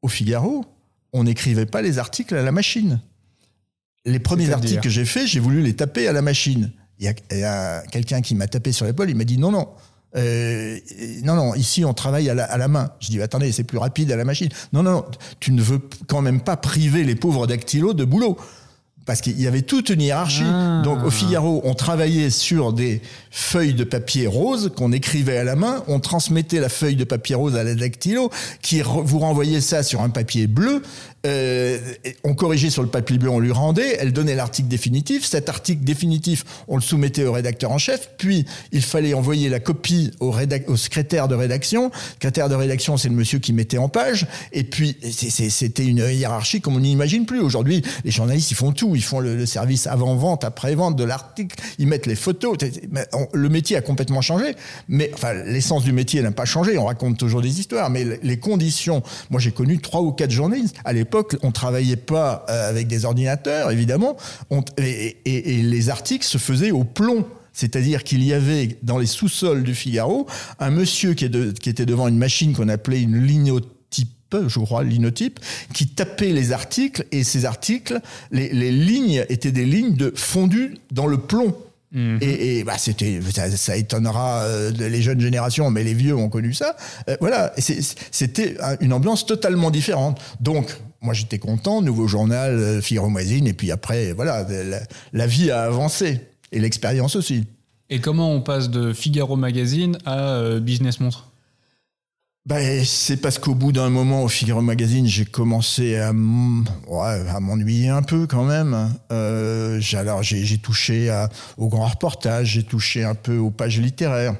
[0.00, 0.64] au Figaro
[1.12, 3.00] on n'écrivait pas les articles à la machine
[4.06, 6.70] les premiers articles que j'ai faits, j'ai voulu les taper à la machine.
[6.98, 9.68] Il y a, a quelqu'un qui m'a tapé sur l'épaule, il m'a dit non, non.
[10.16, 10.78] Euh,
[11.24, 12.90] non, non, ici on travaille à la, à la main.
[13.00, 14.48] Je dis attendez, c'est plus rapide à la machine.
[14.72, 15.04] Non, non,
[15.40, 18.38] tu ne veux quand même pas priver les pauvres dactylos de boulot
[19.06, 20.42] parce qu'il y avait toute une hiérarchie.
[20.44, 20.82] Ah.
[20.84, 25.54] Donc au Figaro, on travaillait sur des feuilles de papier rose qu'on écrivait à la
[25.54, 28.30] main, on transmettait la feuille de papier rose à la dactylo,
[28.62, 30.82] qui vous renvoyait ça sur un papier bleu.
[31.26, 31.78] Euh,
[32.24, 35.24] on corrigeait sur le papier bleu, on lui rendait, elle donnait l'article définitif.
[35.24, 39.58] Cet article définitif, on le soumettait au rédacteur en chef, puis il fallait envoyer la
[39.58, 40.32] copie au,
[40.76, 41.86] secrétaire de rédaction.
[41.86, 45.98] Le secrétaire de rédaction, c'est le monsieur qui mettait en page, et puis c'était une
[45.98, 47.40] hiérarchie comme on n'imagine plus.
[47.40, 51.86] Aujourd'hui, les journalistes, ils font tout, ils font le, service avant-vente, après-vente de l'article, ils
[51.86, 52.56] mettent les photos.
[53.32, 54.54] Le métier a complètement changé,
[54.88, 58.38] mais enfin, l'essence du métier n'a pas changé, on raconte toujours des histoires, mais les
[58.38, 62.68] conditions, moi j'ai connu trois ou quatre journalistes à l'époque l'époque, on travaillait pas euh,
[62.68, 64.16] avec des ordinateurs, évidemment,
[64.78, 67.26] et, les articles se faisaient au plomb.
[67.52, 70.26] C'est-à-dire qu'il y avait dans les sous-sols du Figaro
[70.58, 73.72] un monsieur qui, était devant une machine qu'on appelait une lignotype
[74.48, 75.40] je crois, linotype,
[75.72, 78.00] qui tapait les articles et ces articles,
[78.32, 81.56] les, lignes étaient des lignes de fondues dans le plomb.
[81.92, 82.18] Mhm.
[82.20, 86.76] Et, bah, c'était, ça, étonnera euh, les jeunes générations, mais les vieux ont connu ça.
[87.08, 87.54] Euh, voilà,
[88.10, 90.20] c'était une ambiance totalement différente.
[90.40, 94.46] Donc, moi j'étais content, nouveau journal, euh, Figaro Magazine, et puis après, voilà,
[95.12, 96.20] la, vie a avancé,
[96.52, 97.44] et l'expérience aussi.
[97.88, 101.30] Et comment on passe de Figaro Magazine à euh, Business Montre?
[102.46, 108.02] Ben, c'est parce qu'au bout d'un moment au Figaro Magazine, j'ai commencé à m'ennuyer un
[108.02, 108.94] peu quand même.
[109.10, 111.28] Euh, alors j'ai touché à,
[111.58, 114.36] au grand reportage, j'ai touché un peu aux pages littéraires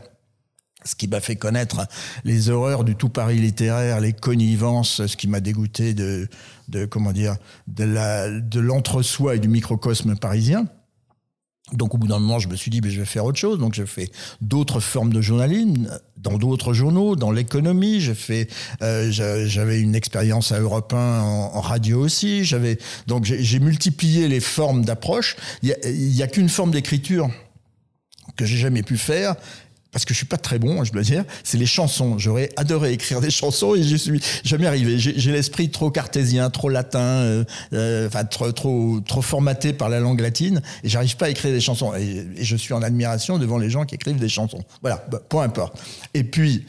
[0.87, 1.87] ce qui m'a fait connaître
[2.25, 6.29] les horreurs du tout Paris littéraire, les connivences, ce qui m'a dégoûté de,
[6.69, 10.67] de comment dire, de l'entre-soi et du microcosme parisien.
[11.73, 13.59] Donc au bout d'un moment, je me suis dit, je vais faire autre chose.
[13.59, 18.01] Donc j'ai fait d'autres formes de journalisme dans d'autres journaux, dans l'économie.
[18.01, 18.49] J'ai fait,
[18.83, 22.45] euh, j'avais une expérience à Europe 1 en, radio aussi.
[22.45, 25.37] J'avais donc j'ai multiplié les formes d'approche.
[25.63, 27.29] Il y a, a qu'une forme d'écriture
[28.37, 29.35] que j'ai jamais pu faire,
[29.97, 32.19] parce que je suis pas très bon, je dois dire, c'est les chansons.
[32.19, 34.99] J'aurais adoré écrire des chansons et je suis jamais arrivé.
[34.99, 39.99] J'ai l'esprit trop cartésien, trop latin, euh, euh, enfin trop, trop, trop formaté par la
[39.99, 41.95] langue latine et j'arrive pas à écrire des chansons.
[41.95, 44.63] Et, je suis en admiration devant les gens qui écrivent des chansons.
[44.83, 45.83] Voilà, bah, peu importe.
[46.13, 46.67] Et puis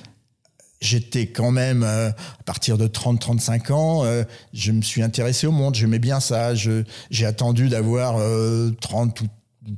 [0.79, 4.05] j'étais quand même, euh, à partir de 30-35 ans,
[4.53, 6.53] je me suis intéressé au monde, j'aimais bien ça.
[6.55, 8.21] J'ai attendu d'avoir
[8.79, 9.27] 30 ou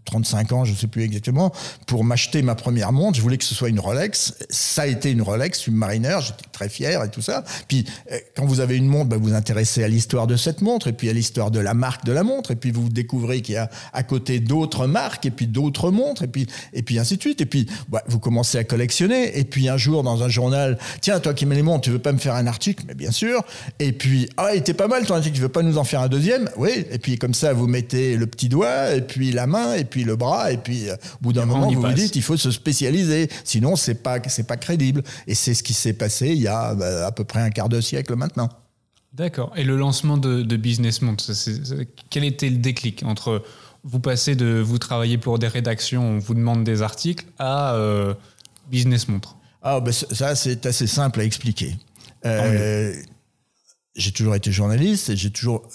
[0.06, 1.52] 35 ans, je ne sais plus exactement,
[1.88, 3.18] pour m'acheter ma première montre.
[3.18, 4.34] Je voulais que ce soit une Rolex.
[4.50, 6.18] Ça a été une Rolex Submariner.
[6.22, 7.44] J'étais très fier et tout ça.
[7.68, 10.62] Puis, euh, quand vous avez une montre, bah, vous vous intéressez à l'histoire de cette
[10.62, 12.52] montre et puis à l'histoire de la marque de la montre.
[12.52, 16.24] Et puis, vous découvrez qu'il y a à côté d'autres marques et puis d'autres montres
[16.24, 17.42] et puis, et puis ainsi de suite.
[17.42, 19.38] Et puis, bah, vous commencez à collectionner.
[19.38, 22.00] Et puis, un jour, dans un journal, tiens, toi qui mets les montres, tu veux
[22.00, 22.84] pas me faire un article?
[22.88, 23.44] Mais bien sûr.
[23.80, 25.36] Et puis, ah, il était pas mal ton article.
[25.36, 26.50] Tu veux pas nous en faire un deuxième?
[26.58, 26.86] Oui.
[26.92, 30.04] Et puis, comme ça, vous mettez le petit doigt et puis la main et puis
[30.04, 32.52] le bras, et puis euh, au bout d'un moment, vous vous dites, il faut se
[32.52, 35.04] spécialiser, sinon c'est pas c'est pas crédible.
[35.28, 37.70] Et c'est ce qui s'est passé il y a bah, à peu près un quart
[37.70, 38.50] de siècle maintenant.
[39.14, 39.52] D'accord.
[39.56, 41.32] Et le lancement de, Business Month,
[42.10, 43.44] quel était le déclic entre
[43.84, 48.14] vous passez de vous travailler pour des rédactions, on vous demande des articles, à euh,
[48.70, 51.78] Business Montre Ah, ben ça, c'est assez simple à expliquer.
[52.26, 52.94] Euh,
[53.96, 55.66] j'ai toujours été journaliste et j'ai toujours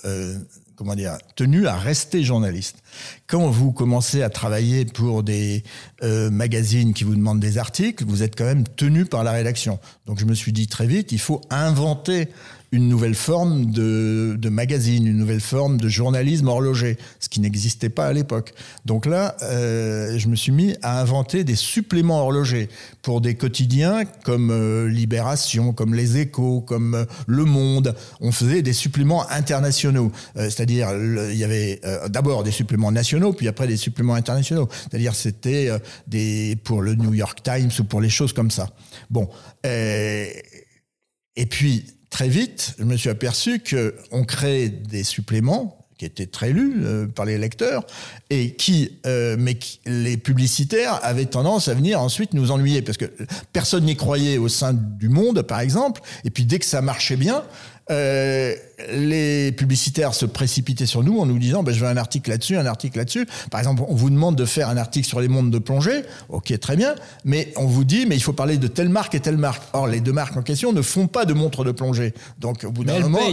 [0.76, 2.82] comment dire, tenu à rester journaliste.
[3.26, 5.62] Quand vous commencez à travailler pour des
[6.02, 9.78] euh, magazines qui vous demandent des articles, vous êtes quand même tenu par la rédaction.
[10.06, 12.28] Donc je me suis dit très vite, il faut inventer
[12.74, 17.88] une nouvelle forme de, de, magazine, une nouvelle forme de journalisme horloger, ce qui n'existait
[17.88, 18.52] pas à l'époque.
[18.84, 22.68] Donc là, euh, je me suis mis à inventer des suppléments horlogers
[23.02, 27.94] pour des quotidiens comme euh, Libération, comme Les Échos, comme euh, Le Monde.
[28.20, 30.88] On faisait des suppléments internationaux, c'est-à-dire
[31.30, 34.68] il y avait d'abord des suppléments nationaux, puis après des suppléments internationaux.
[34.72, 35.70] C'est-à-dire c'était
[36.08, 38.70] des pour le New York Times ou pour les choses comme ça.
[39.10, 39.28] Bon.
[39.64, 41.84] et puis
[42.14, 47.08] très vite, je me suis aperçu qu'on crée des suppléments qui étaient très lus euh,
[47.08, 47.84] par les lecteurs
[48.30, 53.06] et qui, euh, mais les publicitaires avaient tendance à venir ensuite nous ennuyer parce que
[53.52, 56.02] personne n'y croyait au sein du monde, par exemple.
[56.24, 57.42] Et puis dès que ça marchait bien,
[57.90, 58.54] euh,
[58.92, 62.56] les publicitaires se précipitaient sur nous en nous disant ben, je veux un article là-dessus,
[62.56, 63.26] un article là-dessus.
[63.50, 66.58] Par exemple, on vous demande de faire un article sur les montres de plongée, ok
[66.60, 66.94] très bien,
[67.24, 69.62] mais on vous dit mais il faut parler de telle marque et telle marque.
[69.74, 72.70] Or les deux marques en question ne font pas de montres de plongée, donc au
[72.70, 73.20] bout d'un moment.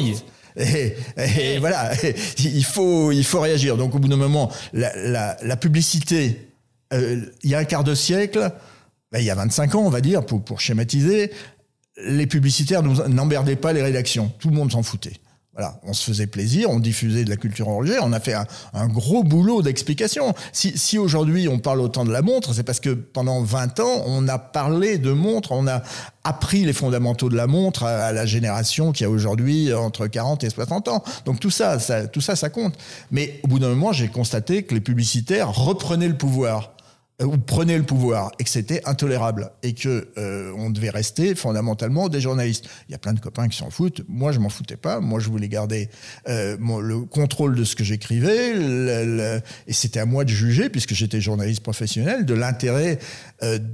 [0.58, 1.94] Et, voilà,
[2.40, 3.78] il faut, il faut réagir.
[3.78, 6.50] Donc au bout d'un moment, la, la, publicité,
[6.92, 8.52] euh, il y a un quart de siècle,
[9.14, 11.32] ben, il y a 25 ans on va dire, pour, pour schématiser,
[11.98, 14.32] les publicitaires n'emmerdaient pas les rédactions.
[14.40, 15.20] Tout le monde s'en foutait.
[15.54, 18.88] Voilà, on se faisait plaisir, on diffusait de la culture horlogère, on a fait un,
[18.88, 20.34] gros boulot d'explication.
[20.54, 24.04] Si, si aujourd'hui on parle autant de la montre, c'est parce que pendant 20 ans,
[24.06, 25.84] on a parlé de montre, on a
[26.24, 30.50] appris les fondamentaux de la montre à, la génération qui a aujourd'hui entre 40 et
[30.50, 31.04] 60 ans.
[31.26, 32.76] Donc tout ça, ça, tout ça, ça compte.
[33.12, 36.72] Mais au bout d'un moment, j'ai constaté que les publicitaires reprenaient le pouvoir.
[37.22, 41.36] Euh, ou prenait le pouvoir et que c'était intolérable et que euh, on devait rester
[41.36, 42.66] fondamentalement des journalistes.
[42.88, 44.02] Il y a plein de copains qui s'en foutent.
[44.08, 45.00] Moi, je m'en foutais pas.
[45.00, 45.90] Moi, je voulais garder
[46.28, 51.22] euh, le contrôle de ce que j'écrivais et c'était à moi de juger, puisque j'étais
[51.22, 53.00] journaliste professionnel, de l'intérêt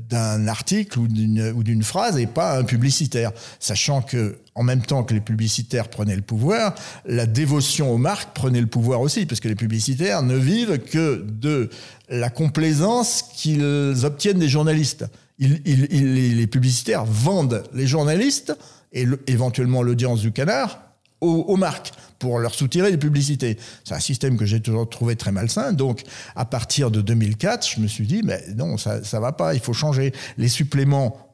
[0.10, 5.14] d'un article ou d'une phrase et pas un publicitaire, sachant que en même temps que
[5.14, 6.74] les publicitaires prenaient le pouvoir,
[7.06, 11.24] la dévotion aux marques prenait le pouvoir aussi, parce que les publicitaires ne vivent que
[11.30, 11.70] de
[12.10, 15.06] la complaisance qu'ils obtiennent des journalistes.
[15.38, 18.58] les publicitaires vendent les journalistes
[18.94, 20.80] et éventuellement l'audience du canard
[21.22, 23.58] aux, marques pour leur soutirer des publicités.
[23.84, 25.74] C'est un système que j'ai toujours trouvé très malsain.
[25.74, 26.04] Donc,
[26.36, 29.60] à partir de 2004, je me suis dit, mais non, ça, ça va pas, il
[29.60, 30.14] faut changer.
[30.38, 31.27] Les suppléments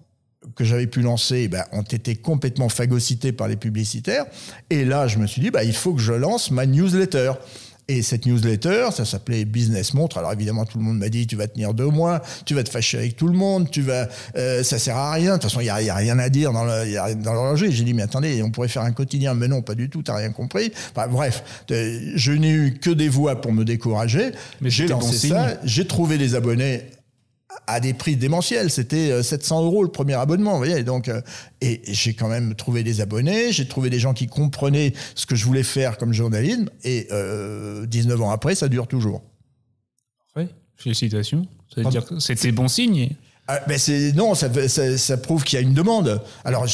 [0.56, 4.26] que j'avais pu lancer ben, ont été complètement phagocytés par les publicitaires.
[4.70, 7.34] Et là, je me suis dit, ben, il faut que je lance ma newsletter.
[7.89, 10.18] Et cette newsletter, ça s'appelait Business Montre.
[10.18, 12.70] Alors évidemment, tout le monde m'a dit, tu vas tenir deux mois, tu vas te
[12.70, 15.32] fâcher avec tout le monde, tu vas, euh, ça sert à rien.
[15.32, 16.63] De toute façon, il n'y a, rien à dire dans
[17.34, 17.70] l'enjeu.
[17.70, 19.34] J'ai dit, mais attendez, on pourrait faire un quotidien.
[19.34, 20.72] Mais non, pas du tout, tu n'as rien compris.
[20.96, 24.32] bref, je n'ai eu que des voix pour me décourager.
[24.62, 26.84] Mais j'ai lancé ça, j'ai trouvé des abonnés
[27.68, 28.70] à des prix démentiels.
[28.70, 30.84] C'était 700 euh, euros le premier abonnement, vous voyez.
[30.84, 31.22] Donc, euh,
[31.62, 35.36] et j'ai quand même trouvé des abonnés, j'ai trouvé des gens qui comprenaient ce que
[35.36, 36.70] je voulais faire comme journalisme.
[36.84, 39.24] Et 19 euh, ans après, ça dure toujours.
[40.36, 41.48] Oui, félicitations.
[41.74, 43.10] Ça veut dire que c'était bon signe.
[43.56, 43.78] Ah, ben
[44.16, 44.50] non, ça,
[44.98, 46.24] ça, prouve qu'il y a une demande.
[46.44, 46.66] Alors,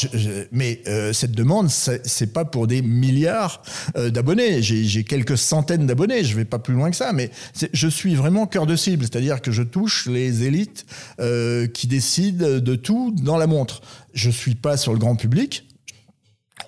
[0.50, 3.62] mais euh, cette demande, c'est pas pour des milliards
[3.98, 4.62] euh, d'abonnés.
[4.62, 6.24] J'ai quelques centaines d'abonnés.
[6.24, 7.30] Je vais pas plus loin que ça, mais
[7.74, 10.86] je suis vraiment cœur de cible, c'est-à-dire que je touche les élites
[11.20, 13.82] euh, qui décident de tout dans la montre.
[14.14, 15.68] Je suis pas sur le grand public.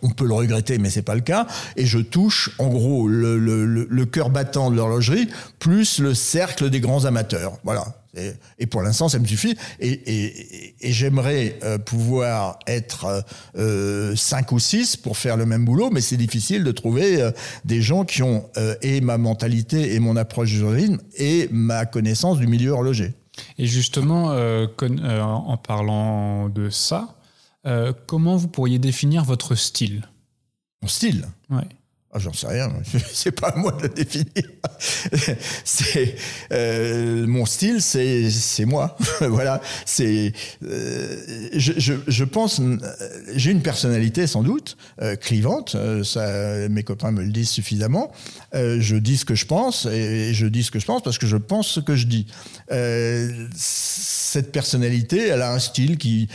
[0.03, 1.47] On peut le regretter, mais c'est pas le cas.
[1.77, 6.69] Et je touche, en gros, le, le, le cœur battant de l'horlogerie, plus le cercle
[6.69, 7.59] des grands amateurs.
[7.65, 8.02] Voilà.
[8.59, 9.57] Et, pour l'instant, ça me suffit.
[9.81, 13.25] Et, j'aimerais euh, pouvoir être
[13.57, 17.31] euh, 5 ou 6 pour faire le même boulot, mais c'est difficile de trouver euh,
[17.65, 21.87] des gens qui ont euh, et ma mentalité et mon approche du journalisme et ma
[21.87, 23.15] connaissance du milieu horloger.
[23.59, 27.17] Et justement, en parlant de ça,
[28.07, 30.07] comment vous pourriez définir votre style?
[30.83, 31.27] Mon style?
[31.49, 31.67] Ouais.
[32.15, 32.71] Ah, j'en sais rien,
[33.15, 34.27] c'est pas à moi de le définir.
[35.65, 36.15] c'est
[36.53, 38.99] euh, mon style, c'est c'est moi.
[39.21, 42.77] voilà, c'est euh, je, je, je, pense euh,
[43.35, 45.75] j'ai une personnalité sans doute euh, clivante.
[45.75, 48.13] Euh, ça, mes copains me le disent suffisamment.
[48.53, 51.27] je dis ce que je pense et je dis ce que je pense parce que
[51.27, 52.27] je pense ce que je dis.
[53.55, 56.29] cette personnalité, elle a un style qui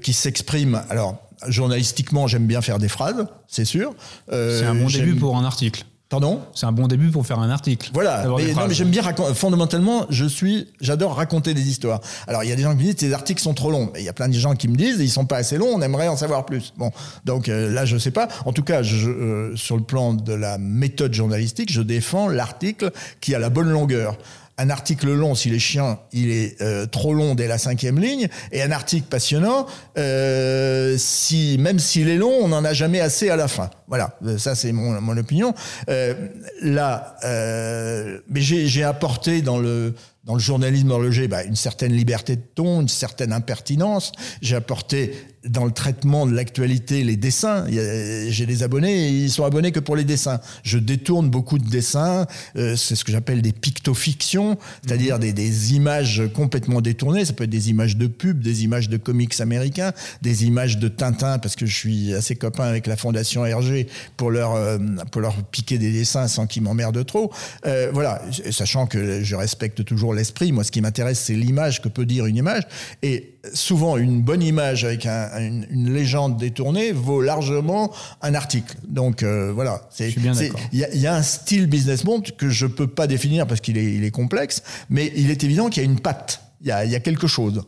[0.00, 0.80] qui s'exprime.
[0.90, 3.94] Alors journalistiquement, j'aime bien faire des phrases, c'est sûr.
[4.32, 5.84] Euh, c'est un bon début pour un article.
[6.08, 7.90] Pardon C'est un bon début pour faire un article.
[7.92, 8.24] Voilà.
[8.36, 9.34] Mais, non, mais j'aime bien raconter.
[9.34, 12.00] Fondamentalement, je suis, j'adore raconter des histoires.
[12.28, 13.92] Alors, il y a des gens qui me disent ces articles sont trop longs.
[13.96, 15.72] Il y a plein de gens qui me disent ils sont pas assez longs.
[15.74, 16.72] On aimerait en savoir plus.
[16.76, 16.92] Bon,
[17.24, 18.28] donc euh, là, je sais pas.
[18.44, 22.92] En tout cas, je, euh, sur le plan de la méthode journalistique, je défends l'article
[23.20, 24.16] qui a la bonne longueur
[24.58, 28.28] un article long, si les chiens, il est euh, trop long dès la cinquième ligne,
[28.52, 29.66] et un article passionnant,
[29.98, 33.70] euh, si même s'il est long, on n'en a jamais assez à la fin.
[33.88, 35.54] Voilà, euh, ça c'est mon, mon opinion.
[35.88, 36.14] Euh,
[36.62, 42.34] là, euh, mais j'ai apporté dans le dans le journalisme horloger bah, une certaine liberté
[42.34, 44.10] de ton, une certaine impertinence.
[44.42, 45.14] J'ai apporté
[45.48, 47.66] dans le traitement de l'actualité les dessins.
[47.68, 50.40] J'ai des abonnés, ils sont abonnés que pour les dessins.
[50.62, 52.26] Je détourne beaucoup de dessins.
[52.56, 57.24] Euh, c'est ce que j'appelle des pictofictions, c'est-à-dire des, des, images complètement détournées.
[57.24, 60.88] Ça peut être des images de pub, des images de comics américains, des images de
[60.88, 64.78] Tintin, parce que je suis assez copain avec la fondation Hergé pour leur, euh,
[65.10, 67.32] pour leur piquer des dessins sans qu'ils m'emmerdent trop.
[67.66, 70.52] Euh, voilà, sachant que je respecte toujours l'esprit.
[70.52, 72.62] Moi, ce qui m'intéresse, c'est l'image que peut dire une image.
[73.02, 78.76] Et souvent, une bonne image avec une, légende détournée vaut largement un article.
[78.86, 83.06] Donc euh, voilà, il y, y, a un style business monde que je peux pas
[83.06, 86.00] définir parce qu'il est, il est complexe, mais il est évident qu'il y a une
[86.00, 86.42] patte.
[86.60, 87.62] Il y a, il y a quelque chose.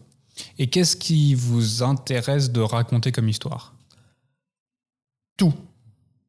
[0.58, 3.74] Et qu'est-ce qui vous intéresse de raconter comme histoire?
[5.36, 5.54] Tout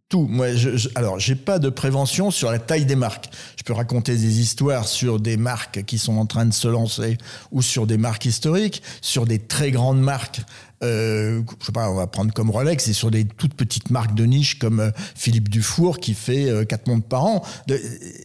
[0.10, 0.28] tout.
[0.28, 3.30] Moi, je, je, alors, j'ai pas de prévention sur la taille des marques.
[3.58, 7.18] Je peux raconter des histoires sur des marques qui sont en train de se lancer
[7.52, 10.42] ou sur des marques historiques, sur des très grandes marques.
[10.82, 14.16] Euh, je sais pas, on va prendre comme Rolex et sur des toutes petites marques
[14.16, 17.44] de niche comme euh, Philippe Dufour qui fait euh, quatre montres par an.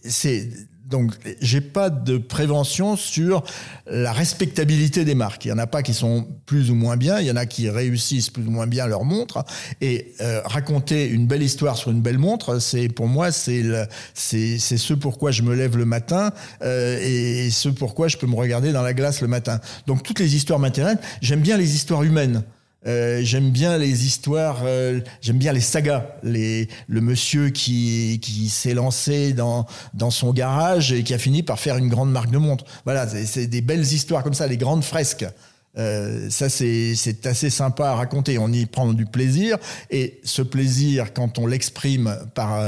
[0.05, 0.49] C'est
[0.95, 3.43] donc, j'ai pas de prévention sur
[3.89, 5.45] la respectabilité des marques.
[5.45, 7.47] Il y en a pas qui sont plus ou moins bien, il y en a
[7.47, 9.45] qui réussissent plus ou moins bien leur montre.
[9.81, 13.65] Et euh, raconter une belle histoire sur une belle montre, c'est pour moi, c'est
[14.15, 16.31] c'est ce pourquoi je me lève le matin
[16.63, 19.59] euh, et ce pourquoi je peux me regarder dans la glace le matin.
[19.89, 21.05] Donc, toutes les histoires m'intéressent.
[21.21, 22.45] J'aime bien les histoires humaines.
[22.87, 26.05] Euh, j'aime bien les histoires, euh, j'aime bien les sagas.
[26.23, 29.67] Le monsieur qui, s'est lancé dans,
[30.11, 32.65] son garage et qui a fini par faire une grande marque de montres.
[32.85, 35.27] Voilà, c'est des belles histoires comme ça, les grandes fresques.
[35.77, 38.39] Euh, ça, c'est assez sympa à raconter.
[38.39, 39.57] On y prend du plaisir.
[39.91, 42.61] Et ce plaisir, quand on l'exprime par,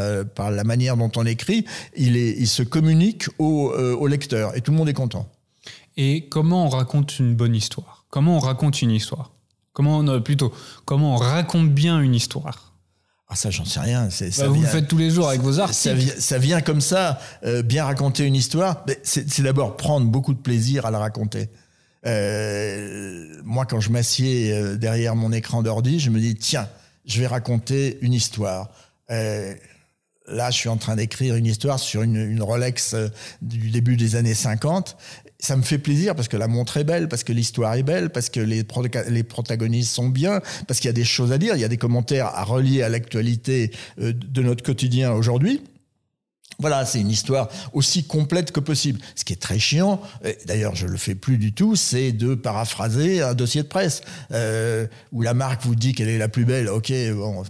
[0.51, 4.57] la manière dont on écrit, il, se communique au, au lecteur.
[4.57, 5.29] Et tout le monde est content.
[5.99, 8.05] Et comment on raconte une bonne histoire?
[8.11, 9.36] Comment on raconte une histoire?
[9.77, 10.55] Comment on, plutôt,
[10.87, 12.73] comment on raconte bien une histoire
[13.29, 14.09] ah ça j'en sais rien.
[14.09, 15.81] Ça bah, vous le faites tous les jours avec vos articles.
[15.81, 18.87] Ça vient, ça vient comme ça, euh, bien raconter une histoire.
[19.03, 21.51] C'est d'abord prendre beaucoup de plaisir à la raconter.
[22.07, 26.69] Euh, moi quand je m'assieds euh, derrière mon écran d'ordi, je me dis tiens,
[27.05, 28.71] je vais raconter une histoire.
[29.11, 29.55] Euh,
[30.29, 33.09] là, je suis en train d'écrire une histoire sur une, une Rolex euh,
[33.43, 34.97] du début des années 50
[35.39, 38.11] ça me fait plaisir parce que la montre est belle, parce que l'histoire est belle,
[38.11, 38.65] parce que les,
[39.09, 41.69] les protagonistes sont bien, parce qu'il y a des choses à dire, il y a
[41.69, 45.63] des commentaires à relier à l'actualité euh, de notre quotidien aujourd'hui.
[46.59, 48.99] Voilà, c'est une histoire aussi complète que possible.
[49.15, 50.01] Ce qui est très chiant,
[50.47, 54.01] d'ailleurs je le fais plus du tout, c'est de paraphraser un dossier de presse
[54.33, 56.69] euh, où la marque vous dit qu'elle est la plus belle.
[56.69, 56.93] Ok,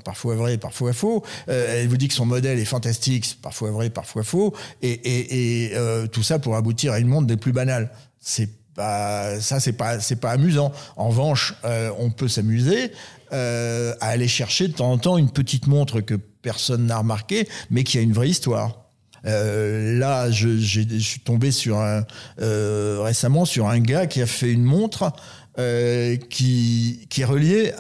[0.05, 1.25] parfois vrai, parfois faux.
[1.49, 4.55] Euh, elle vous dit que son modèle est fantastique, parfois vrai, parfois faux.
[4.83, 7.93] Et, euh, tout ça pour aboutir à une montre des plus banales.
[8.21, 10.73] C'est ça, c'est pas pas amusant.
[10.97, 11.55] En revanche,
[11.99, 12.91] on peut s'amuser
[13.31, 17.85] à aller chercher de temps en temps une petite montre que personne n'a remarqué, mais
[17.85, 18.86] qui a une vraie histoire.
[19.25, 22.05] Euh, là, je, suis tombé sur un,
[22.41, 25.13] euh, récemment sur un gars qui a fait une montre
[25.59, 27.73] euh, qui, qui est reliée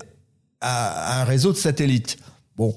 [0.60, 2.16] à, un réseau de satellites.
[2.56, 2.74] Bon,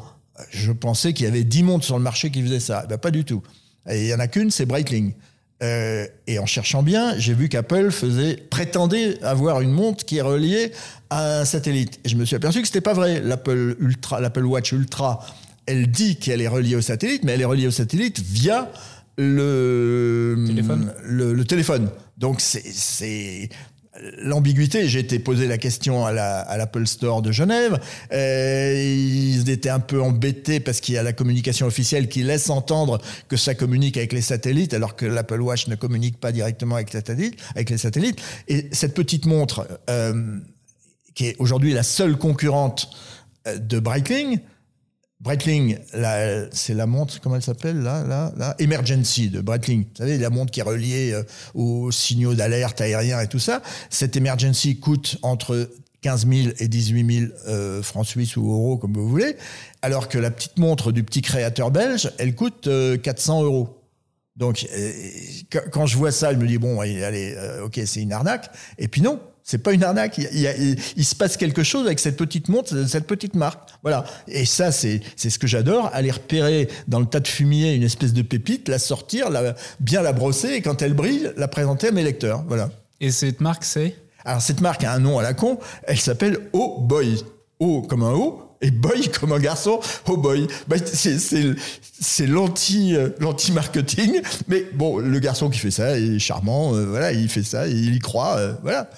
[0.50, 2.82] je pensais qu'il y avait 10 montres sur le marché qui faisaient ça.
[2.86, 3.42] Eh ben, pas du tout.
[3.90, 5.14] Il y en a qu'une, c'est Breitling.
[5.62, 10.72] Et en cherchant bien, j'ai vu qu'Apple faisait prétendait avoir une montre qui est reliée
[11.10, 12.00] à un satellite.
[12.06, 13.20] Et je me suis aperçu que c'était pas vrai.
[13.20, 15.26] L'Apple Ultra, l'Apple Watch Ultra
[15.70, 18.72] elle dit qu'elle est reliée au satellite, mais elle est reliée au satellite via
[19.18, 20.94] le téléphone.
[21.04, 21.90] Le, téléphone.
[22.18, 23.50] Donc c'est
[24.18, 24.88] l'ambiguïté.
[24.88, 27.80] J'ai été posé la question à l'Apple Store de Genève.
[28.12, 32.50] Euh, ils étaient un peu embêtés parce qu'il y a la communication officielle qui laisse
[32.50, 36.76] entendre que ça communique avec les satellites, alors que l'Apple Watch ne communique pas directement
[36.76, 38.20] avec, avec les satellites.
[38.48, 40.40] Et cette petite montre, euh,
[41.14, 42.90] qui est aujourd'hui la seule concurrente
[43.48, 44.40] euh, de Breitling,
[45.22, 45.78] Breitling,
[46.54, 49.84] c'est la montre, comment elle s'appelle là, là, là, Emergency de Breitling.
[49.84, 53.62] Vous savez, la montre qui est reliée euh, aux signaux d'alerte aérien et tout ça.
[53.90, 55.70] Cette Emergency coûte entre
[56.04, 59.36] 15 000 et 18 000 euh, francs suisses ou euros, comme vous voulez,
[59.82, 62.70] alors que la petite montre du petit créateur belge, elle coûte
[63.04, 63.76] 400 euh, euros.
[64.38, 64.66] Donc,
[65.74, 68.50] quand je vois ça, je me dis, bon, allez, ok, c'est une arnaque.
[68.78, 70.18] Et puis non, c'est pas une arnaque.
[70.18, 73.68] Il, il, se passe quelque chose avec cette petite montre, cette petite marque.
[73.82, 74.06] Voilà.
[74.28, 75.90] Et ça, c'est ce que j'adore.
[75.94, 80.02] Aller repérer dans le tas de fumier une espèce de pépite, la sortir, la, bien
[80.02, 82.44] la brosser et quand elle brille, la présenter à mes lecteurs.
[82.48, 82.70] Voilà.
[83.02, 83.96] Et cette marque, c'est?
[84.26, 85.60] Alors cette marque a un nom à la con.
[85.84, 87.24] Elle s'appelle Oh Boy.
[87.60, 90.48] O comme un O et boy comme un garçon, oh boy.
[90.68, 96.76] Bah, c'est l'anti euh, l'anti marketing, mais bon, le garçon qui fait ça est charmant,
[96.76, 98.90] euh, voilà, il fait ça, il y croit, euh, voilà.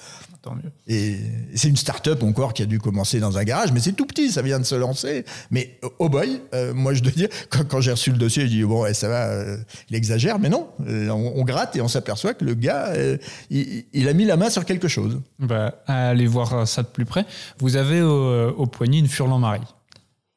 [0.88, 1.18] Et
[1.56, 4.32] c'est une start-up encore qui a dû commencer dans un garage, mais c'est tout petit,
[4.32, 5.24] ça vient de se lancer.
[5.52, 8.64] Mais oh boy, euh, moi je dois dire, quand, j'ai reçu le dossier, je dis
[8.64, 9.58] bon, ça va, euh,
[9.90, 12.94] il exagère, mais non, euh, on, gratte et on s'aperçoit que le gars,
[13.50, 15.20] il, a mis la main sur quelque chose.
[15.40, 17.26] Bah, allez voir ça de plus près.
[17.60, 19.62] Vous avez au, poignet une Furlan-Marie.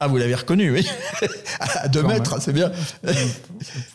[0.00, 0.86] Ah, vous l'avez reconnu, oui.
[1.60, 2.70] à deux mètres, c'est bien.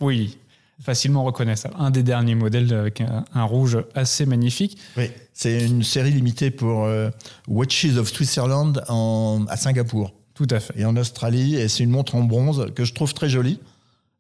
[0.01, 0.37] oui
[0.81, 1.75] facilement reconnaissable.
[1.77, 4.77] Un des derniers modèles avec un, rouge assez magnifique.
[4.97, 7.09] Oui, c'est une série limitée pour euh,
[7.47, 10.13] Watches of Switzerland en, à Singapour.
[10.33, 10.73] Tout à fait.
[10.79, 13.59] Et en Australie, et c'est une montre en bronze que je trouve très jolie.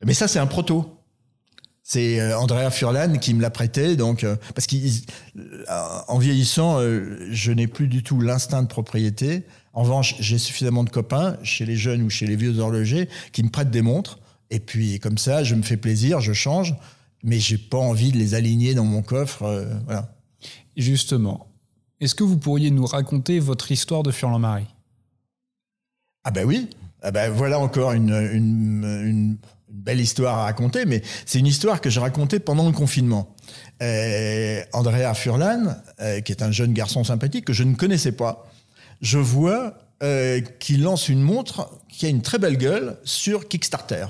[0.03, 0.95] Mais ça, c'est un proto.
[1.81, 7.67] C'est euh, Andrea Furlan qui me l'a prêté, donc euh, parce qu'en vieillissant, je n'ai
[7.67, 9.43] plus du tout l'instinct de propriété.
[9.73, 13.43] En revanche, j'ai suffisamment de copains chez les jeunes ou chez les vieux horlogers qui
[13.43, 14.19] me prêtent des montres.
[14.51, 16.75] Et puis comme ça, je me fais plaisir, je change,
[17.23, 19.67] mais j'ai pas envie de les aligner dans mon coffre.
[19.85, 20.15] voilà.
[20.77, 21.47] Justement,
[21.99, 24.67] est-ce que vous pourriez nous raconter votre histoire de Furlan-Marie
[26.23, 26.69] Ah ben oui.
[27.01, 29.37] Ah ben voilà encore une, une
[29.69, 33.35] belle histoire à raconter, mais c'est une histoire que j'ai racontée pendant le confinement.
[33.81, 38.47] Euh, Andrea Furlan, euh, qui est un jeune garçon sympathique que je ne connaissais pas,
[39.01, 44.07] je vois euh, qu'il lance une montre qui a une très belle gueule sur Kickstarter.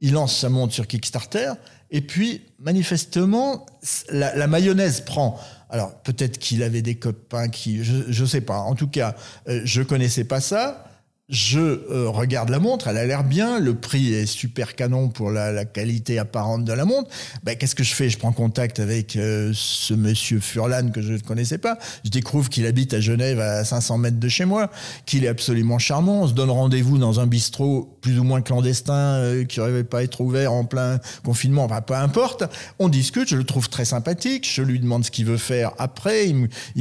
[0.00, 1.52] Il lance sa montre sur Kickstarter,
[1.90, 3.66] et puis manifestement,
[4.10, 5.38] la, mayonnaise prend.
[5.70, 8.58] Alors peut-être qu'il avait des copains qui, je ne sais pas.
[8.58, 9.14] En tout cas,
[9.48, 10.84] euh, je connaissais pas ça
[11.30, 15.30] je euh, regarde la montre, elle a l'air bien, le prix est super canon pour
[15.30, 17.08] la, qualité apparente de la montre.
[17.44, 18.10] Ben, Qu'est-ce que je fais?
[18.10, 21.78] Je prends contact avec euh, ce monsieur Furlan que je ne connaissais pas.
[22.04, 24.70] Je découvre qu'il habite à Genève à 500 mètres de chez moi,
[25.06, 26.24] qu'il est absolument charmant.
[26.24, 30.02] On se donne rendez-vous dans un bistrot plus ou moins clandestin euh, qui n'aurait pas
[30.02, 32.44] être ouvert en plein confinement, enfin peu importe.
[32.78, 36.28] On discute, je le trouve très sympathique, je lui demande ce qu'il veut faire après,
[36.28, 36.34] il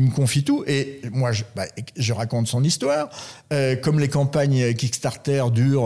[0.03, 1.65] me, confie tout et moi je, ben,
[1.95, 3.09] je raconte son histoire.
[3.81, 4.32] comme les campagnes
[4.73, 5.83] Kickstarter dure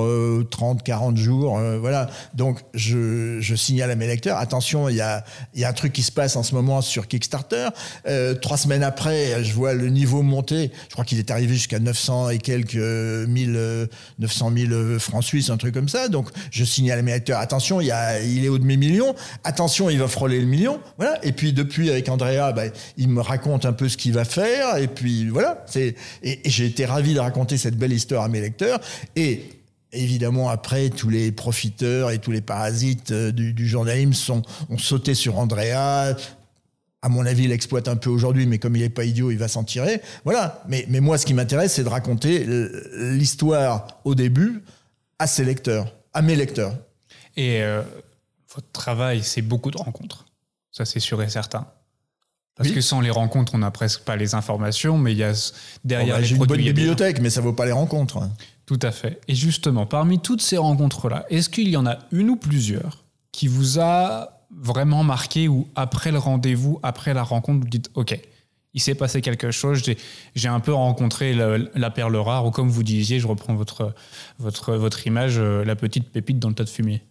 [0.49, 1.57] 30, euh, 40 jours.
[1.57, 2.09] Euh, voilà.
[2.33, 5.23] Donc, je, je, signale à mes lecteurs, attention, il y a,
[5.55, 7.69] y a un truc qui se passe en ce moment sur Kickstarter.
[8.07, 10.71] Euh, trois semaines après, je vois le niveau monter.
[10.87, 13.87] Je crois qu'il est arrivé jusqu'à 900 et quelques 1000,
[14.19, 16.07] 900 000 francs suisses, un truc comme ça.
[16.07, 19.15] Donc, je signale à mes lecteurs, attention, il, y a, il est au demi-million.
[19.43, 20.79] Attention, il va frôler le million.
[20.97, 21.19] Voilà.
[21.25, 22.63] Et puis, depuis, avec Andrea, bah,
[22.97, 24.77] il me raconte un peu ce qu'il va faire.
[24.77, 25.65] Et puis, voilà.
[25.75, 28.79] Et, et j'ai été ravi de raconter cette belle histoire à mes lecteurs.
[29.15, 29.49] Et
[29.91, 35.13] évidemment, après, tous les profiteurs et tous les parasites euh, du, journalisme sont, ont sauté
[35.13, 36.15] sur Andrea.
[37.01, 39.37] À mon avis, il exploite un peu aujourd'hui, mais comme il n'est pas idiot, il
[39.37, 40.01] va s'en tirer.
[40.25, 40.63] Voilà.
[40.67, 42.45] Mais, mais moi, ce qui m'intéresse, c'est de raconter
[42.95, 44.63] l'histoire au début
[45.19, 46.75] à ses lecteurs, à mes lecteurs.
[47.35, 47.83] Et euh,
[48.53, 50.25] votre travail, c'est beaucoup de rencontres.
[50.71, 51.67] Ça, c'est sûr et certain.
[52.57, 55.53] Parce que sans les rencontres, on n'a presque pas les informations, mais il y a
[55.83, 58.19] derrière oh bah, les une bonne bibliothèque, mais ça vaut pas les rencontres.
[58.65, 59.21] Tout à fait.
[59.27, 63.47] Et justement, parmi toutes ces rencontres-là, est-ce qu'il y en a une ou plusieurs qui
[63.47, 68.19] vous a vraiment marqué ou après le rendez-vous, après la rencontre, vous dites OK,
[68.73, 69.81] il s'est passé quelque chose,
[70.35, 73.93] j'ai un peu rencontré la, perle rare, ou comme vous disiez, je reprends votre,
[74.39, 77.01] votre, votre image, euh, la petite pépite dans le tas de fumier?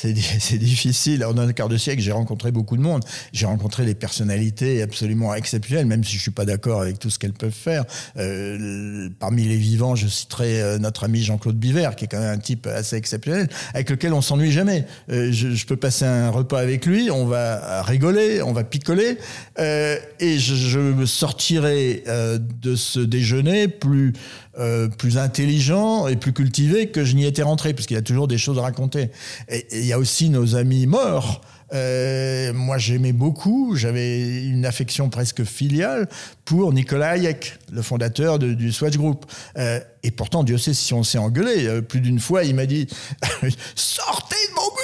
[0.38, 1.24] c'est difficile.
[1.24, 3.02] En un quart de siècle, j'ai rencontré beaucoup de monde.
[3.32, 7.18] J'ai rencontré des personnalités absolument exceptionnelles, même si je suis pas d'accord avec tout ce
[7.18, 7.84] qu'elles peuvent faire.
[8.16, 12.34] Euh, parmi les vivants, je citerai euh, notre ami Jean-Claude Biver, qui est quand même
[12.34, 14.86] un type assez exceptionnel, avec lequel on s'ennuie jamais.
[15.10, 19.18] Euh, je, je, peux passer un repas avec lui, on va rigoler, on va picoler,
[19.58, 24.12] euh, et je, je me sortirai euh, de ce déjeuner plus
[24.58, 28.28] euh, plus intelligent et plus cultivé que je n'y étais rentré, puisqu'il y a toujours
[28.28, 29.10] des choses à raconter.
[29.48, 31.40] Et il y a aussi nos amis morts.
[31.72, 36.08] Euh, moi, j'aimais beaucoup, j'avais une affection presque filiale
[36.44, 39.26] pour Nicolas Hayek, le fondateur du Swatch Group.
[39.56, 41.66] Euh, et pourtant, Dieu sait si on s'est engueulé.
[41.66, 42.86] Euh, plus d'une fois, il m'a dit
[43.74, 44.80] Sortez de mon bureau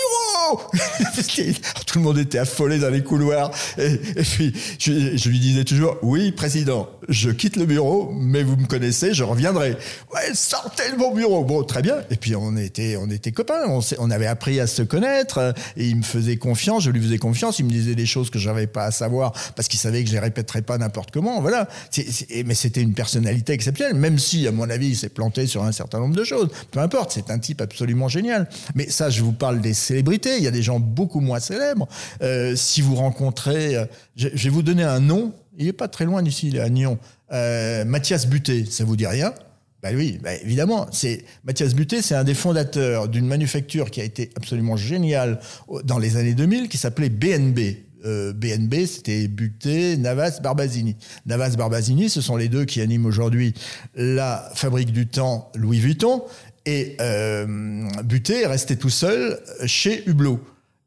[1.86, 3.50] Tout le monde était affolé dans les couloirs.
[3.78, 8.66] Et, puis, je, lui disais toujours Oui, président, je quitte le bureau, mais vous me
[8.66, 9.76] connaissez, je reviendrai.
[10.14, 11.96] Ouais, sortez de mon bureau Bon, très bien.
[12.10, 15.88] Et puis, on était, on était copains, on, on avait appris à se connaître, et
[15.88, 18.48] il me faisait confiance, je lui faisais confiance, il me disait des choses que je
[18.48, 21.40] n'avais pas à savoir, parce qu'il savait que je les répéterais pas n'importe comment.
[21.40, 21.68] Voilà.
[22.44, 25.72] mais c'était une personnalité exceptionnelle, même si, à mon avis, il s'est planté sur un
[25.72, 26.48] certain nombre de choses.
[26.70, 28.48] Peu importe, c'est un type absolument génial.
[28.74, 30.36] Mais ça, je vous parle des célébrités.
[30.38, 31.88] Il y a des gens beaucoup moins célèbres.
[32.22, 33.84] Euh, si vous rencontrez, euh,
[34.16, 35.32] je, vais vous donner un nom.
[35.58, 36.98] Il est pas très loin d'ici, il est à Nyon.
[37.32, 39.32] Euh, Mathias Buté, ça vous dit rien?
[39.82, 40.86] Ben oui, ben évidemment.
[40.90, 45.38] C'est Mathias Buté, c'est un des fondateurs d'une manufacture qui a été absolument géniale
[45.84, 47.86] dans les années 2000, qui s'appelait BNB.
[48.34, 50.96] BNB, euh, c'était Buté, Navas, Barbazini.
[51.26, 53.54] Navas, Barbazini, ce sont les deux qui animent aujourd'hui
[53.94, 56.22] la fabrique du temps Louis Vuitton.
[56.66, 60.40] Et euh, Buté est resté tout seul chez Hublot.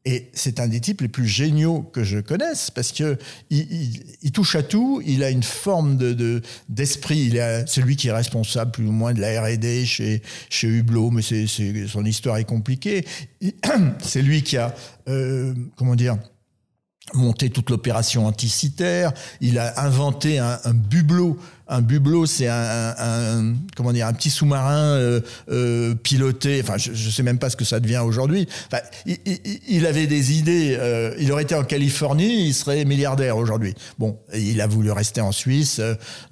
[0.06, 3.18] Et c'est un des types les plus géniaux que je connaisse parce que
[3.50, 5.02] il, touche à tout.
[5.04, 6.40] Il a une forme de
[6.70, 7.18] d'esprit.
[7.18, 11.10] il est celui qui est responsable plus ou moins de la R&D chez chez Hublot,
[11.10, 11.46] mais c'est
[11.86, 13.04] son histoire est compliquée.
[14.02, 14.74] C'est lui qui a
[15.08, 16.18] euh, comment dire
[17.14, 21.38] monté toute l'opération anticitaire, il a inventé un, un bubelot
[21.70, 26.60] un bubelot, c'est un, comment dire, un petit sous-marin euh, euh, piloté.
[26.62, 28.48] Enfin, je, ne sais même pas ce que ça devient aujourd'hui.
[28.66, 30.76] Enfin, il, avait des idées.
[30.78, 33.74] Euh, il aurait été en Californie, il serait milliardaire aujourd'hui.
[33.98, 35.80] Bon, il a voulu rester en Suisse,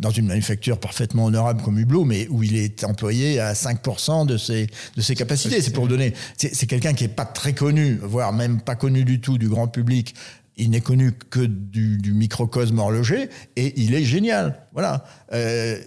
[0.00, 4.36] dans une manufacture parfaitement honorable comme Hublot, mais où il est employé à 5% de
[4.36, 4.66] ses
[4.96, 5.62] de ses capacités.
[5.62, 6.14] C'est pour donner.
[6.36, 9.68] C'est quelqu'un qui est pas très connu, voire même pas connu du tout du grand
[9.68, 10.16] public
[10.58, 14.66] il n'est connu que du, microcosme horloger et il est génial.
[14.72, 15.04] Voilà.
[15.32, 15.78] Euh,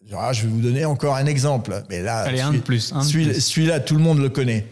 [0.00, 1.84] je vais vous donner encore un exemple.
[1.90, 2.92] Mais là, Allez, un de plus.
[3.02, 4.66] Celui-là, tout le monde le connaît.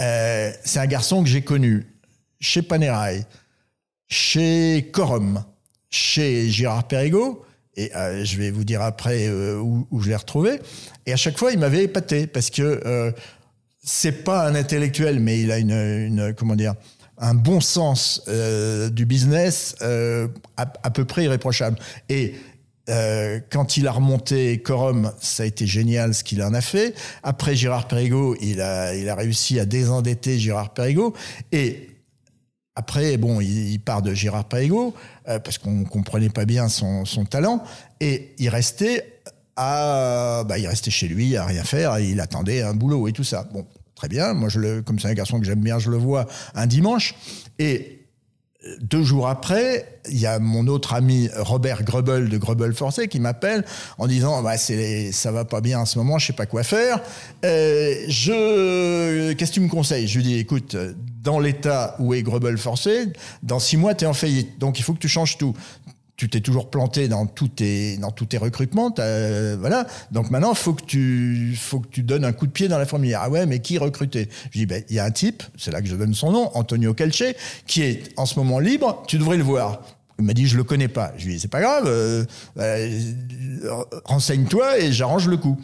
[0.00, 1.86] Euh, c'est un garçon que j'ai connu
[2.40, 3.24] chez Panerai,
[4.06, 5.44] chez Corum,
[5.90, 10.60] chez Girard Perrigo, et euh, je vais vous dire après où, je l'ai retrouvé.
[11.06, 13.12] Et à chaque fois, il m'avait épaté parce que
[13.82, 16.74] c'est pas un intellectuel, mais il a une, une comment dire,
[17.20, 21.78] un bon sens euh, du business euh, à, peu près irréprochable.
[22.08, 22.34] Et
[22.88, 26.94] euh, quand il a remonté Corum, ça a été génial ce qu'il en a fait.
[27.22, 31.14] Après Gérard Perrigo, il a, il a réussi à désendetter Gérard Perrigo.
[31.52, 31.90] Et
[32.74, 34.94] après, bon, il, part de Gérard Perrigo
[35.24, 37.64] parce qu'on comprenait pas bien son, son, talent.
[37.98, 39.20] Et il restait
[39.56, 41.98] à, bah, il restait chez lui à rien faire.
[41.98, 43.48] il attendait un boulot et tout ça.
[43.52, 43.66] Bon,
[43.98, 44.32] Très bien.
[44.32, 47.16] Moi, je le, comme c'est un garçon que j'aime bien, je le vois un dimanche.
[47.58, 48.06] Et
[48.80, 53.18] deux jours après, il y a mon autre ami Robert Grubel de Grubel Forcé qui
[53.18, 53.64] m'appelle
[53.98, 56.62] en disant bah, c'est, ça va pas bien en ce moment, je sais pas quoi
[56.62, 57.00] faire.
[57.44, 58.04] Euh,
[59.34, 60.06] qu'est-ce que tu me conseilles?
[60.06, 60.76] Je lui dis écoute,
[61.24, 64.60] dans l'état où est Grubel Forcé, dans six mois, tu es en faillite.
[64.60, 65.56] Donc il faut que tu changes tout
[66.18, 69.86] tu t'es toujours planté dans tous tes dans tous tes recrutements, voilà.
[70.10, 72.86] Donc maintenant, faut que tu faut que tu donnes un coup de pied dans la
[72.86, 73.20] fourmilière.
[73.22, 75.80] Ah ouais, mais qui recruter Je dis ben il y a un type, c'est là
[75.80, 77.22] que je donne son nom, Antonio Calce,
[77.68, 79.04] qui est en ce moment libre.
[79.06, 79.80] Tu devrais le voir.
[80.18, 81.12] Il m'a dit je le connais pas.
[81.16, 82.24] Je lui dis c'est pas grave, euh,
[82.58, 83.00] euh,
[84.04, 85.56] renseigne-toi et j'arrange le coup.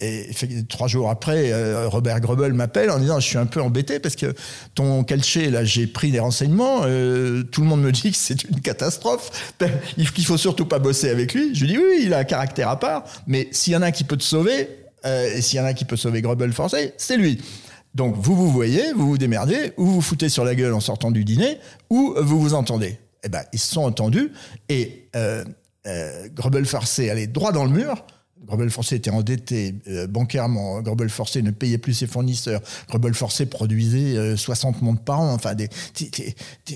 [0.00, 0.30] Et,
[0.68, 4.16] trois jours après, euh, Robert Grebel m'appelle en disant je suis un peu embêté parce
[4.16, 4.34] que
[4.74, 6.80] ton calché, là, j'ai pris des renseignements.
[6.82, 9.52] Euh, tout le monde me dit que c'est une catastrophe.
[9.60, 11.54] Ben, il faut surtout pas bosser avec lui.
[11.54, 13.92] Je lui dis oui, il a un caractère à part, mais s'il y en a
[13.92, 14.68] qui peut te sauver,
[15.06, 17.40] euh, et s'il y en a qui peut sauver Grebel forcé, c'est lui.
[17.94, 20.80] Donc vous vous voyez, vous vous démerdez, ou vous vous foutez sur la gueule en
[20.80, 21.58] sortant du dîner,
[21.88, 22.98] ou vous vous entendez.
[23.22, 24.32] Eh ben ils se sont entendus
[24.68, 25.08] et
[26.34, 28.04] Grebel forcé allait droit dans le mur.
[28.46, 30.80] Grobel Forcé était endetté euh, bancairement.
[30.80, 32.60] Grobel Forcé ne payait plus ses fournisseurs.
[32.88, 35.34] Grobel Forcé produisait 60 euh, montres par an.
[35.34, 35.68] Enfin, des,
[36.00, 36.74] euh,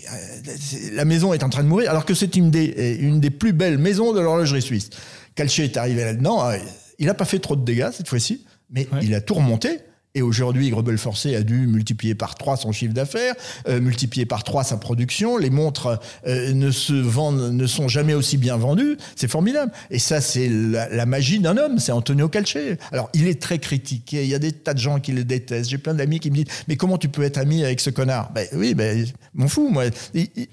[0.92, 3.52] la maison est en train de mourir, alors que c'est une des, une des plus
[3.52, 4.90] belles maisons de l'horlogerie suisse.
[5.34, 6.50] Calché est arrivé là-dedans.
[6.98, 9.78] Il n'a pas fait trop de dégâts cette fois-ci, mais il a tout remonté.
[10.14, 13.34] Et aujourd'hui, Grebel Forcé a dû multiplier par trois son chiffre d'affaires,
[13.66, 15.38] euh, multiplier par trois sa production.
[15.38, 18.98] Les montres euh, ne se vendent, ne sont jamais aussi bien vendues.
[19.16, 19.72] C'est formidable.
[19.90, 21.78] Et ça, c'est la, magie d'un homme.
[21.78, 22.58] C'est Antonio Calce.
[22.92, 24.22] Alors, il est très critiqué.
[24.22, 25.70] Il y a des tas de gens qui le détestent.
[25.70, 28.32] J'ai plein d'amis qui me disent Mais comment tu peux être ami avec ce connard?
[28.34, 29.84] Ben oui, ben, m'en fous, moi.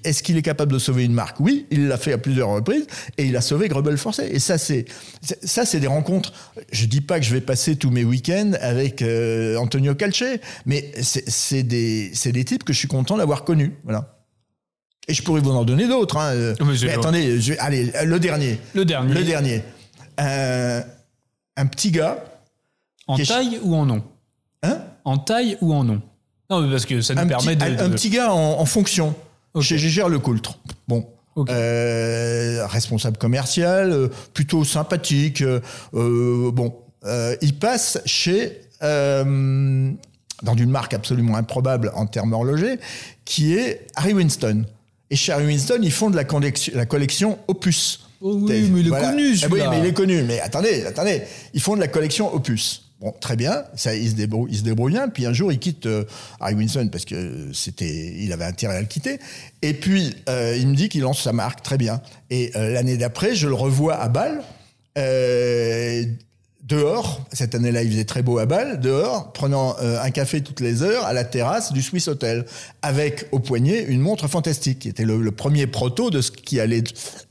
[0.04, 1.38] Est-ce qu'il est capable de sauver une marque?
[1.38, 2.86] Oui, il l'a fait à plusieurs reprises
[3.18, 4.26] et il a sauvé Grebel Forcé.
[4.32, 4.86] Et ça, c'est
[5.20, 6.32] ça, c'est des rencontres.
[6.72, 9.02] Je dis pas que je vais passer tous mes week-ends avec.
[9.02, 10.24] Euh, Antonio Calce,
[10.66, 13.74] mais c'est des, des types que je suis content d'avoir connus.
[13.84, 14.20] Voilà.
[15.10, 16.16] Et je pourrais vous en donner d'autres.
[16.18, 16.54] Hein.
[16.64, 18.60] Mais, attendez, allez, le dernier.
[18.74, 19.14] Le dernier.
[19.14, 19.62] Le dernier.
[20.20, 20.80] Euh,
[21.56, 22.22] un petit gars.
[23.08, 24.04] En taille ou en nom?
[24.62, 24.78] Hein?
[25.04, 26.00] En taille ou en nom?
[26.48, 29.14] Non, parce que ça nous permet de, Un, petit gars en, fonction.
[29.60, 30.58] Chez Gégère Lecoultre.
[30.86, 31.08] Bon.
[31.48, 35.42] Euh, responsable commercial, euh, plutôt sympathique.
[35.92, 36.74] bon,
[37.42, 39.90] il passe chez euh,
[40.42, 42.78] dans une marque absolument improbable en termes horlogers,
[43.24, 44.64] qui est Harry Winston.
[45.10, 48.06] Et chez Harry Winston, ils font de la collection, la collection Opus.
[48.20, 50.22] Oh oui, mais il est connu, ah Oui, mais il est connu.
[50.22, 51.22] Mais attendez, attendez.
[51.54, 52.86] Ils font de la collection Opus.
[53.00, 55.08] Bon, très bien, ça, il, se débrouille, il se débrouille bien.
[55.08, 56.04] Puis un jour, il quitte euh,
[56.38, 59.18] Harry Winston parce que c'était, il avait intérêt à le quitter.
[59.62, 62.02] Et puis, euh, il me dit qu'il lance sa marque, très bien.
[62.28, 64.42] Et l'année d'après, je le revois à Bâle
[66.70, 70.60] dehors, cette année-là il faisait très beau à Bâle, dehors, prenant euh, un café toutes
[70.60, 72.46] les heures à la terrasse du Swiss Hotel,
[72.80, 76.84] avec au poignet une montre fantastique, qui était le, premier proto de ce qui allait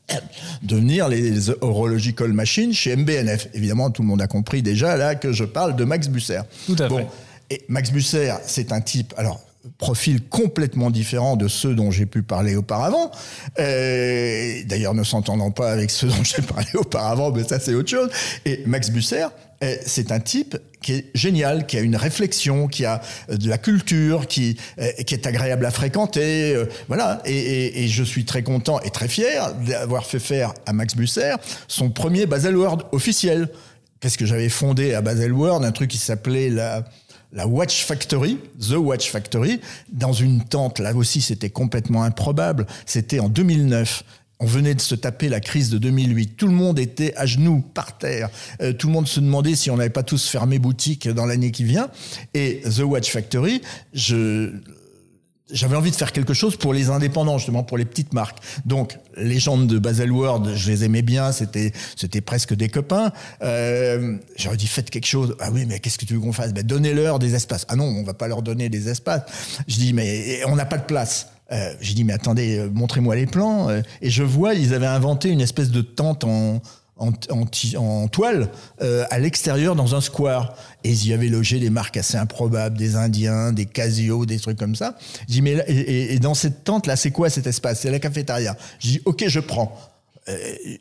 [0.61, 3.47] devenir les Horological Machines chez MBNF.
[3.53, 6.41] Évidemment, tout le monde a compris déjà là que je parle de Max Busser.
[6.65, 7.07] Tout à fait.
[7.49, 9.39] Et Max Busser, c'est un type, alors
[9.77, 13.11] profil complètement différent de ceux dont j'ai pu parler auparavant.
[13.59, 17.89] Euh, d'ailleurs ne s'entendant pas avec ceux dont j'ai parlé auparavant, mais ça c'est autre
[17.89, 18.09] chose.
[18.45, 19.27] Et Max Busser,
[19.61, 23.49] eh, c'est un type qui est génial, qui a une réflexion, qui a euh, de
[23.49, 26.55] la culture, qui, est agréable à fréquenter.
[26.55, 27.21] Euh, voilà.
[27.25, 31.35] Et, et, je suis très content et très fier d'avoir fait faire à Max Busser
[31.67, 33.49] son premier Baselworld officiel.
[33.99, 36.85] Qu'est-ce que j'avais fondé à Baselworld Un truc qui s'appelait la
[37.31, 39.59] la Watch Factory, The Watch Factory,
[39.91, 40.79] dans une tente.
[40.79, 42.65] Là aussi, c'était complètement improbable.
[42.85, 44.03] C'était en 2009.
[44.41, 46.37] On venait de se taper la crise de 2008.
[46.37, 48.29] Tout le monde était à genoux, par terre.
[48.61, 51.51] Euh, tout le monde se demandait si on n'avait pas tous fermé boutique dans l'année
[51.51, 51.89] qui vient.
[52.33, 53.61] Et The Watch Factory,
[53.93, 54.53] je,
[55.51, 58.39] j'avais envie de faire quelque chose pour les indépendants, justement, pour les petites marques.
[58.65, 63.11] Donc, les gens de Baselworld, je les aimais bien, c'était, c'était presque des copains.
[63.41, 65.35] Euh, j'aurais dit, faites quelque chose.
[65.39, 66.53] Ah oui, mais qu'est-ce que tu veux qu'on fasse?
[66.53, 67.65] Ben, Donnez-leur des espaces.
[67.69, 69.23] Ah non, on va pas leur donner des espaces.
[69.67, 71.27] Je dis, mais on n'a pas de place.
[71.51, 73.69] Euh, j'ai dit, mais attendez, euh, montrez-moi les plans.
[73.69, 76.61] Euh, et je vois, ils avaient inventé une espèce de tente en,
[76.99, 78.49] en, toile
[78.81, 80.55] euh, à l'extérieur dans un square.
[80.83, 84.57] Et ils y avaient logé des marques assez improbables, des Indiens, des Casio, des trucs
[84.57, 84.95] comme ça.
[85.27, 87.81] Je dis, mais et, dans cette tente là, c'est quoi cet espace?
[87.81, 88.55] C'est la cafétéria.
[88.79, 89.77] Je dis, ok, je prends.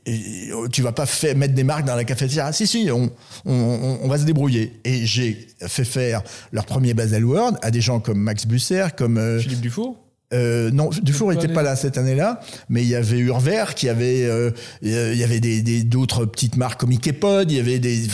[0.06, 2.52] Et, tu vas pas fait, mettre des marques dans la cafétéria.
[2.52, 3.10] Si, si, on,
[3.46, 4.80] on, va se débrouiller.
[4.84, 9.40] Et j'ai fait faire leur premier Basel World à des gens comme Max Busser, comme...
[9.40, 10.07] Philippe Dufour?
[10.34, 14.24] Euh, non, Dufour n'était pas là cette année-là, mais il y avait Urver, qui avait,
[14.24, 14.50] euh,
[14.82, 18.06] il y avait des d'autres petites marques comme Ikepod, il y avait des,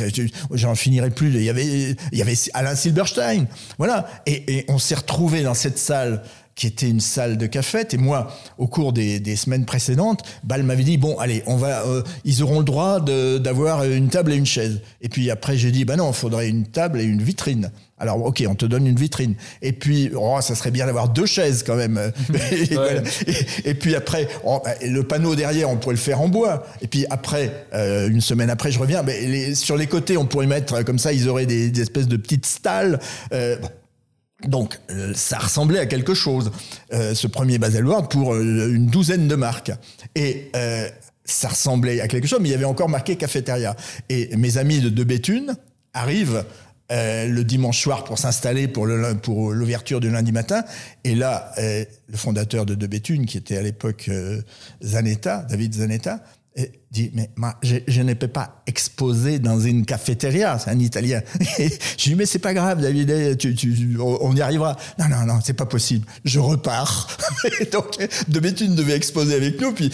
[0.52, 3.46] j'en finirai plus, il y avait, il y avait Alain Silberstein,
[3.78, 6.22] voilà, et, et on s'est retrouvé dans cette salle
[6.54, 7.94] qui était une salle de cafette.
[7.94, 11.84] Et moi, au cours des, des semaines précédentes, Ball m'avait dit bon, allez, on va,
[11.86, 14.80] euh, ils auront le droit d'avoir une table et une chaise.
[15.00, 17.70] Et puis après, j'ai dit bah non, il faudrait une table et une vitrine.
[17.98, 19.34] Alors, ok, on te donne une vitrine.
[19.62, 22.12] Et puis, oh, ça serait bien d'avoir deux chaises quand même.
[23.64, 24.28] et, puis après,
[24.82, 26.66] le panneau derrière, on pourrait le faire en bois.
[26.82, 29.04] Et puis après, euh, une semaine après, je reviens.
[29.04, 32.16] Mais les, sur les côtés, on pourrait mettre comme ça, ils auraient des, espèces de
[32.16, 32.98] petites stalles.
[33.32, 33.56] Euh,
[34.48, 36.50] donc, euh, ça ressemblait à quelque chose,
[36.90, 39.72] ce premier Baselworld, pour une douzaine de marques.
[40.16, 40.50] Et
[41.24, 43.76] ça ressemblait à quelque chose, mais il y avait encore marqué cafétéria.
[44.08, 45.56] Et mes amis de De Béthune
[45.94, 46.44] arrivent
[46.92, 50.64] euh, le dimanche soir pour s'installer pour l'ouverture du lundi matin.
[51.04, 54.42] Et là, euh, le fondateur de De Béthune, qui était à l'époque euh,
[54.82, 56.20] Zanetta, David Zanetta,
[56.94, 57.28] dit mais
[57.62, 61.20] je, je, ne peux pas exposer dans une cafétéria, c'est un Italien.
[61.58, 64.76] je dis mais c'est pas grave David, eh, tu, tu, on y arrivera.
[64.98, 66.06] Non non non, c'est pas possible.
[66.24, 67.08] Je repars.
[67.72, 67.96] donc
[68.28, 69.90] de Béthune devait exposer avec nous, puis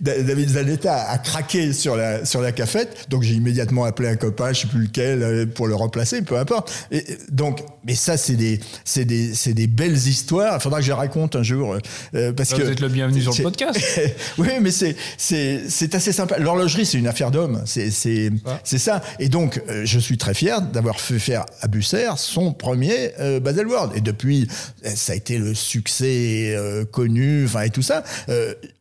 [0.00, 4.52] David Zanetta a craqué sur la sur la cafette, donc j'ai immédiatement appelé un copain,
[4.52, 6.72] je sais plus lequel, euh, pour le remplacer, peu importe.
[6.92, 10.56] Et donc mais ça c'est des c'est des c'est des belles histoires.
[10.56, 11.76] Il faudra que je les raconte un jour
[12.14, 13.80] euh, parce que vous êtes le bienvenu sur le podcast.
[14.38, 17.62] oui mais c'est c'est c'est assez sympa l'horlogerie, c'est une affaire d'homme.
[17.66, 19.02] C'est c'est ça.
[19.18, 23.40] Et donc, euh, je suis très fier d'avoir fait faire à Busser son premier euh,
[23.40, 23.92] Baselworld.
[23.96, 24.48] Et depuis,
[24.84, 28.04] euh, ça a été le succès euh, connu, enfin et tout ça.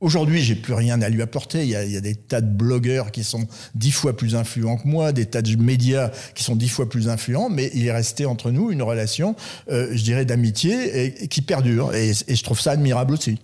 [0.01, 1.64] Aujourd'hui, j'ai plus rien à lui apporter.
[1.64, 4.36] Il y, a, il y, a, des tas de blogueurs qui sont dix fois plus
[4.36, 7.86] influents que moi, des tas de médias qui sont dix fois plus influents, mais il
[7.86, 9.36] est resté entre nous une relation,
[9.70, 11.93] je dirais, d'amitié et, qui perdure.
[11.93, 13.39] et je trouve ça admirable aussi.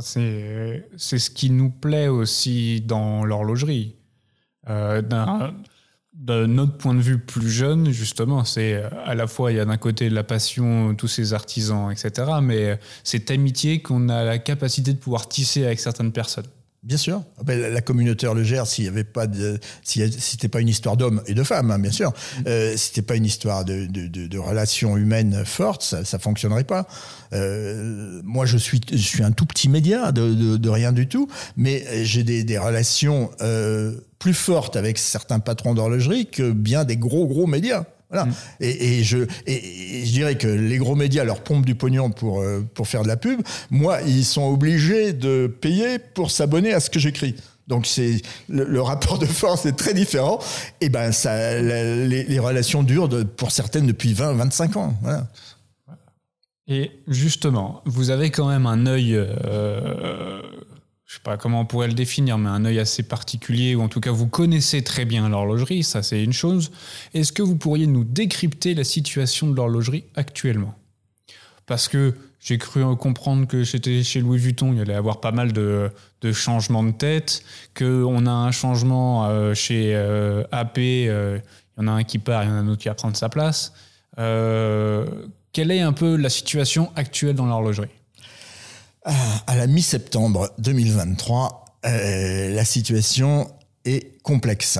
[0.00, 3.96] C'est ce qui nous plaît aussi dans l'horlogerie.
[4.68, 5.02] Euh,
[6.12, 9.64] d'un autre point de vue plus jeune, justement, c'est à la fois, il y a
[9.64, 14.92] d'un côté la passion, tous ces artisans, etc., mais cette amitié qu'on a la capacité
[14.92, 16.48] de pouvoir tisser avec certaines personnes.
[16.88, 17.22] Bien sûr.
[17.38, 20.96] Ah ben, la communauté horlogère, s'il y avait pas de, si c'était pas une histoire
[20.96, 22.42] d'hommes et de femmes, hein, bien sûr, mm.
[22.46, 26.64] euh, c'était pas une histoire de, de, de, de relations humaines fortes, ça, ça fonctionnerait
[26.64, 26.88] pas.
[27.34, 31.28] Euh, moi, je suis, je suis un tout petit média de, de rien du tout,
[31.58, 36.96] mais j'ai des, des relations euh, plus fortes avec certains patrons d'horlogerie que bien des
[36.96, 37.84] gros gros médias.
[38.10, 38.26] Voilà.
[38.26, 38.34] Mm.
[38.60, 42.40] Et, et, je, et, je dirais que les gros médias leur pompent du pognon pour,
[42.40, 43.40] euh, pour faire de la pub.
[43.70, 47.34] Moi, ils sont obligés de payer pour s'abonner à ce que j'écris.
[47.66, 50.38] Donc c'est le, rapport de force est très différent.
[50.80, 54.94] Et ben ça, les, les, relations durent de, pour certaines depuis 20, 25 ans.
[55.02, 55.28] Voilà.
[56.66, 60.42] Et justement, vous avez quand même un œil euh,
[61.08, 63.88] je sais pas comment on pourrait le définir, mais un œil assez particulier, ou en
[63.88, 66.70] tout cas vous connaissez très bien l'horlogerie, ça c'est une chose.
[67.14, 70.74] Est-ce que vous pourriez nous décrypter la situation de l'horlogerie actuellement?
[71.64, 75.32] Parce que j'ai cru comprendre que c'était chez Louis Vuitton, il y allait avoir pas
[75.32, 75.90] mal de,
[76.30, 77.42] changements de tête,
[77.74, 81.40] qu'on a un changement euh, chez euh, AP, euh,
[81.78, 82.94] il y en a un qui part, il y en a un autre qui va
[82.94, 83.72] prendre sa place.
[84.14, 87.97] quelle est un peu la situation actuelle dans l'horlogerie?
[89.04, 93.50] À la mi-septembre 2023, la situation
[93.84, 94.78] est complexe.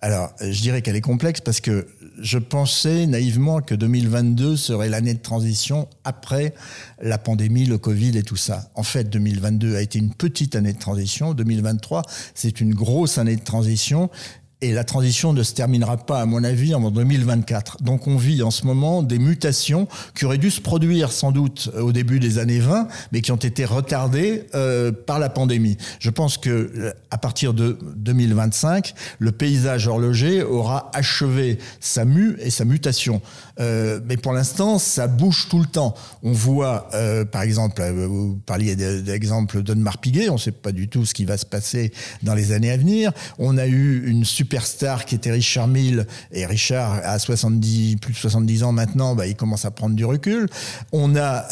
[0.00, 1.86] Alors, je dirais qu'elle est complexe parce que
[2.20, 6.54] je pensais naïvement que 2022 serait l'année de transition après
[7.00, 8.68] la pandémie, le Covid et tout ça.
[8.74, 11.34] En fait, 2022 a été une petite année de transition.
[11.34, 12.02] 2023,
[12.34, 14.10] c'est une grosse année de transition.
[14.62, 17.82] Et la transition ne se terminera pas, à mon avis, en 2024.
[17.82, 21.68] Donc on vit en ce moment des mutations qui auraient dû se produire sans doute
[21.76, 25.76] au début des années 20, mais qui ont été retardées euh, par la pandémie.
[25.98, 32.50] Je pense que à partir de 2025, le paysage horloger aura achevé sa mue et
[32.50, 33.20] sa mutation.
[33.60, 35.94] Euh, mais pour l'instant, ça bouge tout le temps.
[36.22, 40.72] On voit, euh, par exemple, euh, vous parliez d'exemple d'Onmar Piguet, on ne sait pas
[40.72, 41.92] du tout ce qui va se passer
[42.22, 43.12] dans les années à venir.
[43.38, 48.18] On a eu une superstar qui était Richard Mille, et Richard, à 70, plus de
[48.18, 50.46] 70 ans maintenant, bah, il commence à prendre du recul.
[50.92, 51.46] On a,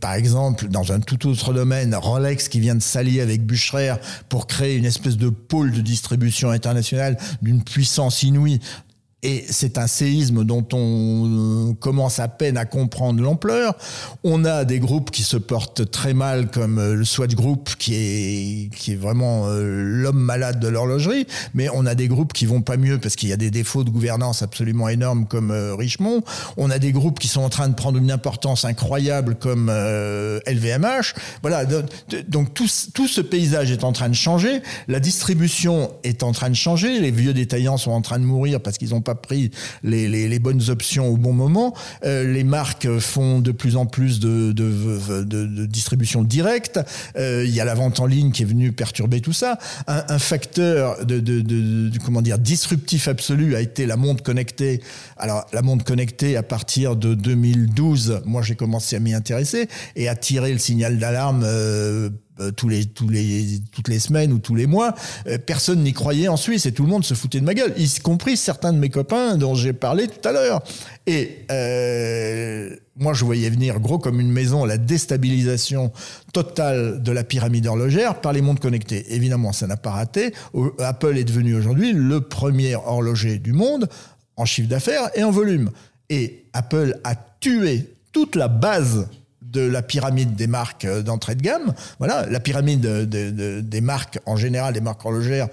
[0.00, 3.94] par exemple, dans un tout autre domaine, Rolex qui vient de s'allier avec Bucherer
[4.28, 8.60] pour créer une espèce de pôle de distribution internationale d'une puissance inouïe.
[9.22, 13.76] Et c'est un séisme dont on commence à peine à comprendre l'ampleur.
[14.24, 17.94] On a des groupes qui se portent très mal, comme euh, le Swatch Group, qui
[17.94, 21.26] est, qui est vraiment euh, l'homme malade de l'horlogerie.
[21.52, 23.84] Mais on a des groupes qui vont pas mieux parce qu'il y a des défauts
[23.84, 26.22] de gouvernance absolument énormes, comme euh, Richemont.
[26.56, 31.14] On a des groupes qui sont en train de prendre une importance incroyable, comme LVMH.
[31.42, 31.66] Voilà.
[32.28, 34.62] Donc tout, tout ce paysage est en train de changer.
[34.88, 37.00] La distribution est en train de changer.
[37.00, 39.50] Les vieux détaillants sont en train de mourir parce qu'ils ont pas pris
[39.82, 41.74] les, bonnes options au bon moment.
[42.04, 44.52] Euh, les marques font de plus en plus de,
[45.66, 46.80] distribution directe.
[47.16, 49.58] Euh, il y a la vente en ligne qui est venue perturber tout ça.
[49.86, 54.82] Un, facteur de, comment dire disruptif absolu a été la montre connectée.
[55.16, 60.08] Alors la montre connectée à partir de 2012, moi j'ai commencé à m'y intéresser et
[60.08, 61.42] à tirer le signal d'alarme.
[61.44, 62.10] Euh,
[62.68, 64.94] les, tous les, toutes les semaines ou tous les mois,
[65.26, 67.72] euh, personne n'y croyait en Suisse et tout le monde se foutait de ma gueule,
[67.76, 70.62] y compris certains de mes copains dont j'ai parlé tout à l'heure.
[71.06, 75.92] Et euh, moi, je voyais venir gros comme une maison la déstabilisation
[76.32, 79.14] totale de la pyramide horlogère par les montres connectées.
[79.14, 80.32] Évidemment, ça n'a pas raté.
[80.78, 83.88] Apple est devenu aujourd'hui le premier horloger du monde
[84.36, 85.70] en chiffre d'affaires et en volume.
[86.08, 89.08] Et Apple a tué toute la base
[89.50, 91.74] de la pyramide des marques euh, d'entrée de gamme.
[91.98, 95.48] Voilà, la pyramide des marques en général, des marques horlogères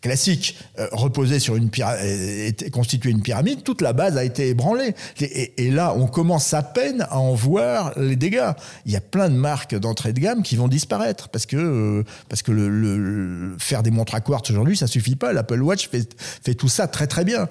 [0.00, 3.62] classiques, euh, sur une pyramide, constituait une pyramide.
[3.62, 4.94] Toute la base a été ébranlée.
[5.20, 8.52] Et, là, on commence à peine à en voir les dégâts.
[8.86, 12.04] Il y a plein de marques d'entrée de gamme qui vont disparaître parce que euh,
[12.28, 15.32] parce que le, faire des montres à quartz aujourd'hui, ça suffit pas.
[15.32, 17.48] L'Apple Watch fait, fait tout ça très très bien.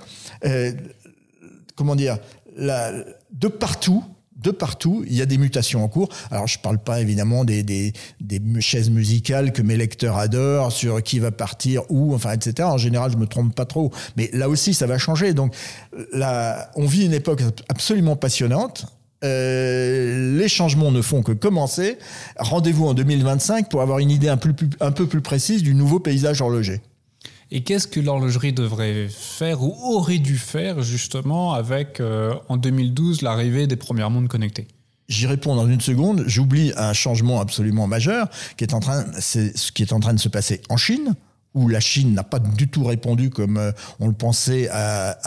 [1.76, 2.18] comment dire?
[2.58, 4.04] De partout,
[4.38, 6.10] de partout, il y a des mutations en cours.
[6.32, 10.72] Alors, je ne parle pas évidemment des, des, des, chaises musicales que mes lecteurs adorent,
[10.72, 12.68] sur qui va partir, où, enfin, etc.
[12.70, 13.92] En général, je me trompe pas trop.
[14.16, 15.34] Mais là aussi, ça va changer.
[15.34, 15.56] Donc,
[16.14, 18.86] là, on vit une époque absolument passionnante.
[19.24, 21.98] Euh, les changements ne font que commencer.
[22.38, 24.40] Rendez-vous en 2025 pour avoir une idée un,
[24.80, 26.82] un peu plus précise du nouveau paysage horloger.
[27.50, 33.22] Et qu'est-ce que l'horlogerie devrait faire ou aurait dû faire justement avec, euh, en 2012,
[33.22, 34.68] l'arrivée des premières montres connectées?
[35.08, 36.26] J'y réponds dans une seconde.
[36.28, 40.14] J'oublie un changement absolument majeur qui est en train, c'est ce qui est en train
[40.14, 41.16] de se passer en Chine,
[41.54, 45.18] où la Chine n'a pas du tout répondu comme euh, on le pensait à,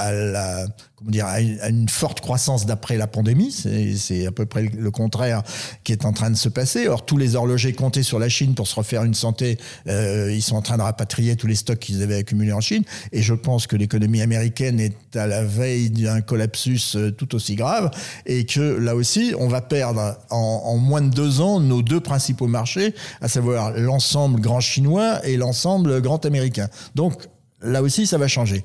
[1.07, 3.51] une, forte croissance d'après la pandémie.
[3.51, 5.43] C'est à peu près le contraire
[5.83, 6.89] qui est en train de se passer.
[6.89, 9.59] Or, tous les horlogers comptaient sur la Chine pour se refaire une santé.
[9.89, 12.85] Euh, ils sont en train de rapatrier tous les stocks qu'ils avaient accumulés en Chine.
[13.13, 17.57] Et je pense que l'économie américaine est à la veille d'un collapsus euh, tout aussi
[17.57, 17.91] grave.
[18.27, 22.47] Et que là aussi, on va perdre en moins de deux ans nos deux principaux
[22.47, 26.69] marchés, à savoir l'ensemble grand chinois et l'ensemble grand américain.
[26.95, 27.29] Donc,
[27.63, 28.63] là aussi, ça va changer.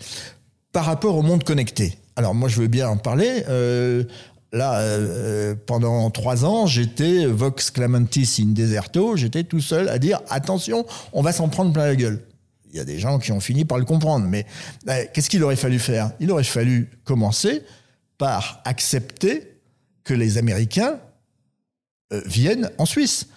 [0.71, 3.43] Par rapport au monde connecté, alors moi, je veux bien en parler.
[3.49, 4.03] Euh,
[4.51, 10.21] là, euh, pendant trois ans, j'étais Vox Clamentis in Deserto, j'étais tout seul à dire
[10.29, 12.25] attention, on va s'en prendre plein la gueule.
[12.71, 14.45] Il y a des gens qui ont fini par le comprendre, mais
[14.89, 16.11] euh, qu'est-ce qu'il aurait fallu faire?
[16.19, 17.63] Il aurait fallu commencer
[18.17, 19.59] par accepter
[20.03, 20.99] que les Américains
[22.25, 23.27] viennent en Suisse.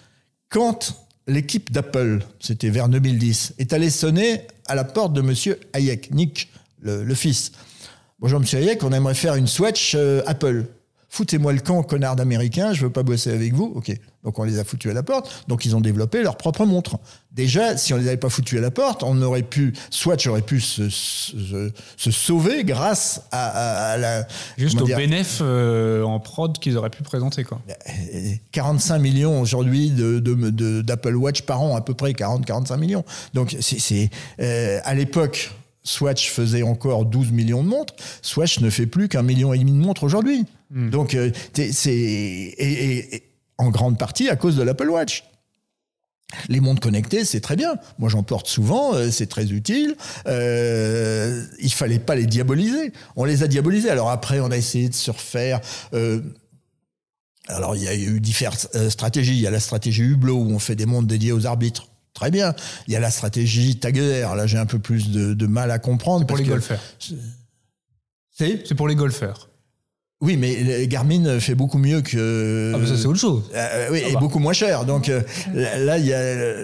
[0.49, 6.11] Quand l'équipe d'Apple, c'était vers 2010, est allée sonner à la porte de Monsieur Hayek,
[6.11, 6.51] Nick,
[6.81, 7.51] le fils,
[8.21, 10.65] Bonjour Monsieur Hayek, on aimerait faire une Swatch euh, Apple.
[11.07, 13.71] foutez-moi le camp, connard d'américains, je veux pas bosser avec vous.
[13.75, 13.97] Ok.
[14.23, 15.45] Donc on les a foutus à la porte.
[15.47, 16.99] Donc ils ont développé leur propre montre.
[17.31, 20.41] Déjà, si on les avait pas foutus à la porte, on aurait pu, soit j'aurais
[20.41, 26.57] pu se, se, se, sauver grâce à, à, la juste au bénéfice euh, en prod
[26.57, 27.61] qu'ils auraient pu présenter quoi.
[28.51, 33.05] 45 millions aujourd'hui de, de, d'Apple Watch par an, à peu près 40-45 millions.
[33.33, 34.09] Donc c'est
[34.41, 35.51] euh, à l'époque.
[35.81, 37.95] Swatch faisait encore 12 millions de montres.
[38.21, 40.45] Swatch ne fait plus qu'un million et demi de montres aujourd'hui.
[40.71, 40.89] Hmm.
[40.89, 41.89] Donc, euh, c'est.
[41.89, 43.28] Et, et,
[43.59, 45.25] en grande partie à cause de l'Apple Watch.
[46.47, 47.75] Les montres connectées, c'est très bien.
[47.97, 49.95] Moi, j'en porte souvent, euh, c'est très utile.
[50.27, 52.93] Euh, il fallait pas les diaboliser.
[53.15, 53.89] On les a diabolisés.
[53.89, 55.59] Alors après, on a essayé de se refaire.
[55.93, 56.21] Euh,
[57.47, 59.33] alors, il y a eu différentes euh, stratégies.
[59.33, 61.87] Il y a la stratégie Hublot, où on fait des montres dédiées aux arbitres.
[62.13, 62.53] Très bien.
[62.87, 64.27] Il y a la stratégie Taguer.
[64.35, 66.27] Là, j'ai un peu plus de, mal à comprendre.
[66.27, 66.81] Pour les golfeurs.
[68.37, 69.48] C'est pour les golfeurs.
[70.21, 72.73] Oui, mais Garmin fait beaucoup mieux que.
[72.75, 73.43] Ah, mais ça, c'est autre chose.
[73.55, 74.19] Euh, oui, ah et bah.
[74.19, 74.83] beaucoup moins cher.
[74.85, 75.21] Donc euh,
[75.53, 76.55] là, il y a.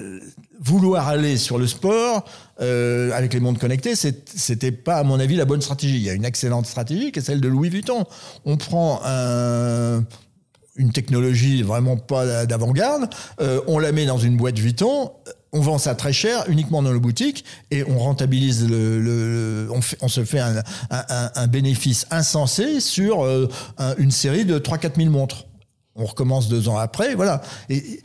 [0.58, 2.26] Vouloir aller sur le sport
[2.60, 5.98] euh, avec les montres connectées, c'était pas, à mon avis, la bonne stratégie.
[5.98, 8.06] Il y a une excellente stratégie qui est celle de Louis Vuitton.
[8.46, 10.04] On prend un,
[10.76, 13.10] une technologie vraiment pas d'avant-garde,
[13.42, 15.12] euh, on la met dans une boîte Vuitton,
[15.56, 19.70] on vend ça très cher uniquement dans le boutique et on rentabilise le,
[20.02, 23.48] on, se fait un, bénéfice insensé sur euh,
[23.98, 25.46] une série de 3-4 000 montres.
[25.96, 27.42] On recommence deux ans après, voilà.
[27.70, 28.02] Il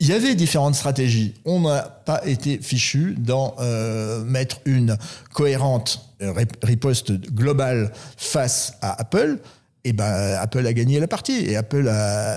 [0.00, 1.34] y avait différentes stratégies.
[1.44, 4.98] On n'a pas été fichu d'en euh, mettre une
[5.32, 6.04] cohérente
[6.64, 9.38] riposte globale face à Apple
[9.88, 11.90] et ben Apple a gagné la partie et Apple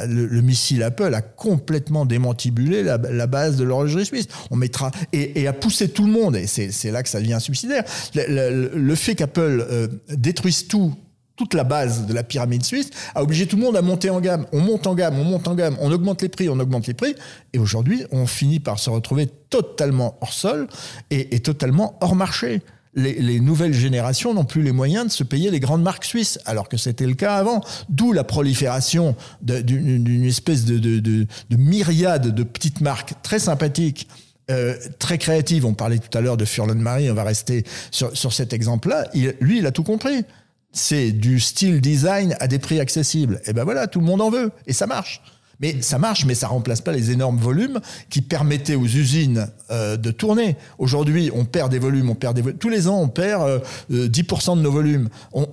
[0.08, 2.98] le, missile Apple a complètement démantibulé la,
[3.28, 4.28] base de l'horlogerie suisse.
[4.52, 7.84] On mettra et, a poussé tout le monde et c'est là que ça devient subsidiaire.
[8.16, 10.96] Le, fait qu'Apple euh, détruise tout
[11.36, 14.22] toute la base de la pyramide suisse a obligé tout le monde à monter en
[14.22, 14.46] gamme.
[14.54, 16.94] On monte en gamme, on monte en gamme, on augmente les prix, on augmente les
[16.94, 17.16] prix.
[17.52, 20.68] Et aujourd'hui, on finit par se retrouver totalement hors sol
[21.10, 22.62] et totalement hors marché
[22.94, 26.68] les, nouvelles générations n'ont plus les moyens de se payer les grandes marques suisses, alors
[26.68, 27.64] que c'était le cas avant.
[27.90, 34.08] D'où la prolifération d'une espèce de, myriade de petites marques très sympathiques.
[34.50, 35.66] Euh, très créatives.
[35.66, 39.08] On parlait tout à l'heure de Furlan Marie, on va rester sur, cet exemple-là.
[39.40, 40.26] lui, il a tout compris.
[40.74, 43.40] C'est du style design à des prix accessibles.
[43.46, 44.52] Et ben voilà, tout le monde en veut.
[44.68, 45.22] Et ça marche.
[45.62, 49.96] Mais ça marche, mais ça remplace pas les énormes volumes qui permettaient aux usines euh,
[49.96, 50.58] de tourner.
[50.80, 52.58] Aujourd'hui, on perd des volumes, on perd.
[52.58, 55.10] Tous les ans, on perd 10% euh, de nos volumes.
[55.36, 55.46] Euh,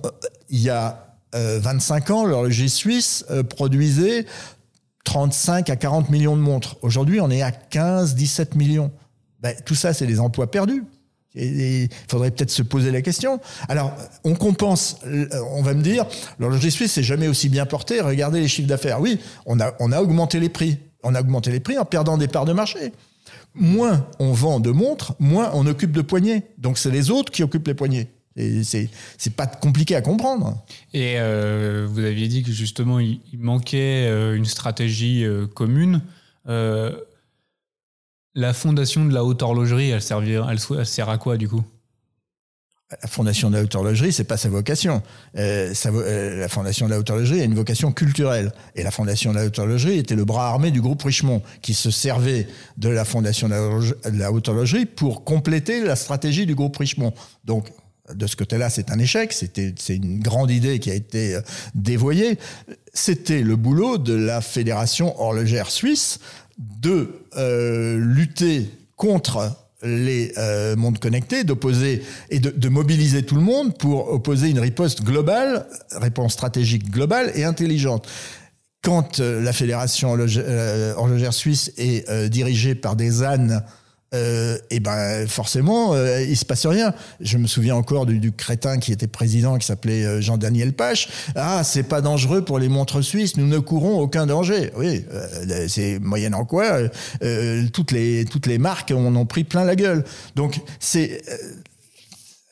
[0.49, 4.25] il y a 25 ans, l'horlogerie suisse produisait
[5.03, 6.77] 35 à 40 millions de montres.
[6.81, 8.91] Aujourd'hui, on est à 15, 17 millions.
[9.39, 10.83] Ben, tout ça, c'est des emplois perdus.
[11.35, 13.39] Il faudrait peut-être se poser la question.
[13.67, 16.05] Alors, on compense, euh, on va me dire,
[16.39, 18.99] l'horlogerie suisse c'est jamais aussi bien porté, regardez les chiffres d'affaires.
[18.99, 20.77] Oui, on a, on a augmenté les prix.
[21.03, 22.91] On a augmenté les prix en perdant des parts de marché.
[23.53, 26.43] Moins on vend de montres, moins on occupe de poignées.
[26.57, 28.07] Donc c'est les autres qui occupent les poignées.
[28.63, 30.63] C'est pas compliqué à comprendre.
[30.93, 35.25] Et euh, vous aviez dit que justement il, manquait euh, une stratégie
[35.55, 36.01] commune.
[38.39, 41.61] La fondation de la haute horlogerie, elle, sert à quoi du coup?
[42.89, 45.03] La fondation de la haute horlogerie, c'est pas sa vocation.
[45.37, 48.53] Euh, euh, la fondation de la haute horlogerie a une vocation culturelle.
[48.75, 51.73] Et la fondation de la haute horlogerie était le bras armé du groupe Richemont, qui
[51.73, 56.77] se servait de la fondation de la haute horlogerie pour compléter la stratégie du groupe
[56.77, 57.13] Richemont.
[57.43, 57.67] Donc,
[58.13, 59.33] de ce côté-là, c'est un échec.
[59.33, 61.41] C'était, c'est une grande idée qui a été euh,
[61.75, 62.39] dévoyée.
[62.93, 66.19] C'était le boulot de la fédération horlogère suisse
[66.59, 73.77] de euh, lutter contre les euh, mondes connectés, d'opposer et de, mobiliser tout le monde
[73.77, 78.07] pour opposer une riposte globale, réponse stratégique globale et intelligente.
[78.81, 83.63] Quand euh, la fédération horlogère suisse est dirigée par des ânes
[84.13, 86.93] euh, et ben forcément, euh, il se passe rien.
[87.19, 91.09] Je me souviens encore du, du crétin qui était président, qui s'appelait euh, Jean-Daniel Pache.
[91.35, 94.71] Ah, c'est pas dangereux pour les montres suisses, nous ne courons aucun danger.
[94.77, 96.79] Oui, euh, c'est moyennant quoi.
[97.73, 100.03] toutes les toutes les marques en ont pris plein la gueule.
[100.35, 101.21] Donc c'est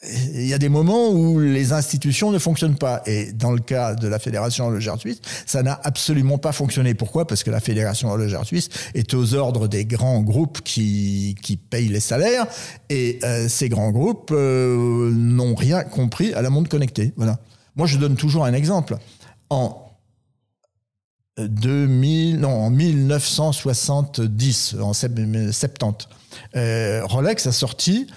[0.03, 3.01] il y a des moments où les institutions ne fonctionnent pas.
[3.07, 6.93] Et dans le cas de la Fédération horlogère suisse, ça n'a absolument pas fonctionné.
[6.93, 7.25] Pourquoi?
[7.25, 11.87] Parce que la Fédération horlogère suisse est aux ordres des grands groupes qui, qui payent
[11.87, 12.45] les salaires.
[12.89, 17.13] Et euh, ces grands groupes euh, n'ont rien compris à la montre connectée.
[17.17, 17.39] Voilà.
[17.75, 18.97] Moi, je donne toujours un exemple.
[19.49, 19.83] En
[21.39, 25.65] 2000, non, en 1970, en 70,
[26.55, 28.07] euh, Rolex a sorti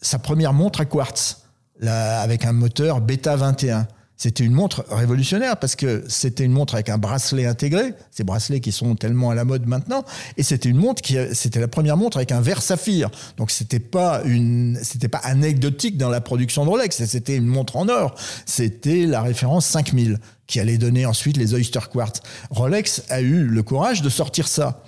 [0.00, 1.42] sa première montre à quartz,
[1.82, 3.86] avec un moteur Beta 21.
[4.18, 8.60] C'était une montre révolutionnaire parce que c'était une montre avec un bracelet intégré, ces bracelets
[8.60, 10.06] qui sont tellement à la mode maintenant,
[10.38, 13.10] et c'était une montre qui, c'était la première montre avec un verre saphir.
[13.36, 17.76] Donc c'était pas une, c'était pas anecdotique dans la production de Rolex, c'était une montre
[17.76, 18.14] en or.
[18.46, 22.22] C'était la référence 5000 qui allait donner ensuite les Oyster Quartz.
[22.48, 24.82] Rolex a eu le courage de sortir ça.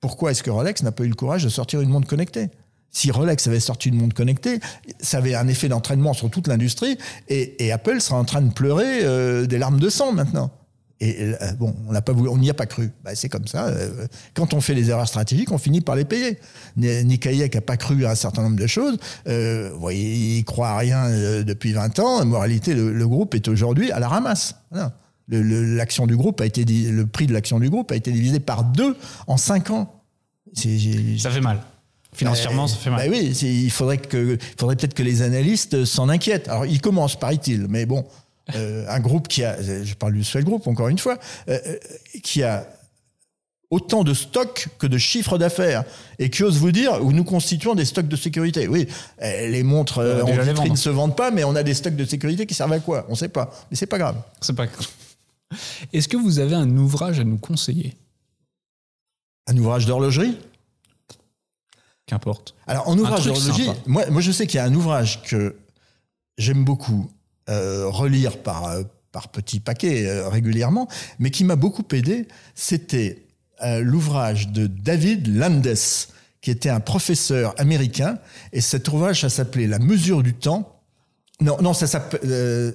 [0.00, 2.50] Pourquoi est-ce que Rolex n'a pas eu le courage de sortir une montre connectée?
[2.92, 4.60] Si Rolex avait sorti une montre connectée,
[5.00, 9.00] ça avait un effet d'entraînement sur toute l'industrie et, Apple sera en train de pleurer
[9.02, 10.50] euh, des larmes de sang maintenant.
[11.00, 12.90] Et euh, bon, on n'y a pas cru.
[13.02, 13.68] Bah, c'est comme ça.
[13.68, 16.38] Euh, quand on fait les erreurs stratégiques, on finit par les payer.
[16.76, 18.98] Nick Hayek n'a pas cru à un certain nombre de choses.
[19.26, 22.20] vous voyez, il croit à rien depuis 20 ans.
[22.20, 24.54] En moralité, le, groupe est aujourd'hui à la ramasse.
[25.28, 28.62] L'action du groupe a été, le prix de l'action du groupe a été divisé par
[28.62, 28.94] deux
[29.26, 30.02] en 5 ans.
[30.54, 31.58] Ça fait mal.
[32.14, 33.08] Financièrement, ça fait mal.
[33.08, 36.48] Bah oui, il faudrait, que, faudrait peut-être que les analystes s'en inquiètent.
[36.48, 38.04] Alors, ils commencent, paraît-il, mais bon,
[38.54, 41.76] euh, un groupe qui a, je parle du Swell Group encore une fois, euh, euh,
[42.22, 42.66] qui a
[43.70, 45.84] autant de stocks que de chiffres d'affaires
[46.18, 48.68] et qui ose vous dire où nous constituons des stocks de sécurité.
[48.68, 48.86] Oui,
[49.20, 52.44] les montres en vitrine ne se vendent pas, mais on a des stocks de sécurité
[52.44, 53.06] qui servent à quoi?
[53.08, 54.16] On ne sait pas, mais c'est pas grave.
[54.42, 54.66] C'est pas
[55.94, 57.96] Est-ce que vous avez un ouvrage à nous conseiller?
[59.46, 60.36] Un ouvrage d'horlogerie?
[62.06, 62.54] Qu'importe.
[62.66, 65.56] Alors, en ouvrage d'horlogerie, moi, moi, je sais qu'il y a un ouvrage que
[66.36, 67.10] j'aime beaucoup
[67.48, 68.82] euh, relire par, euh,
[69.12, 70.88] par petits paquets euh, régulièrement,
[71.18, 72.28] mais qui m'a beaucoup aidé.
[72.54, 73.26] C'était
[73.80, 75.76] l'ouvrage de David Landes,
[76.40, 78.18] qui était un professeur américain,
[78.52, 80.80] et cet ouvrage, ça s'appelait La mesure du temps.
[81.40, 82.74] Non, non, ça s'appelle.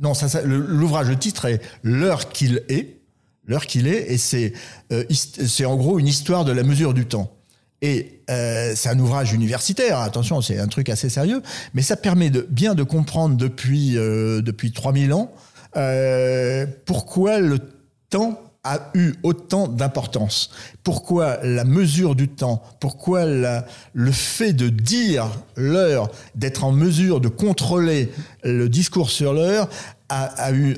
[0.00, 3.02] non, ça, l'ouvrage, le titre est L'heure qu'il est.
[3.46, 4.52] L'heure qu'il est, et c'est
[5.20, 7.32] c'est en gros une histoire de la mesure du temps.
[7.82, 12.30] Et euh, c'est un ouvrage universitaire, attention, c'est un truc assez sérieux, mais ça permet
[12.30, 15.32] bien de comprendre depuis, euh, depuis 3000 ans
[15.76, 17.58] euh, pourquoi le
[18.10, 20.50] temps a eu autant d'importance.
[20.82, 27.28] Pourquoi la mesure du temps, pourquoi le fait de dire l'heure, d'être en mesure de
[27.28, 28.12] contrôler
[28.44, 29.70] le discours sur l'heure
[30.10, 30.76] a, eu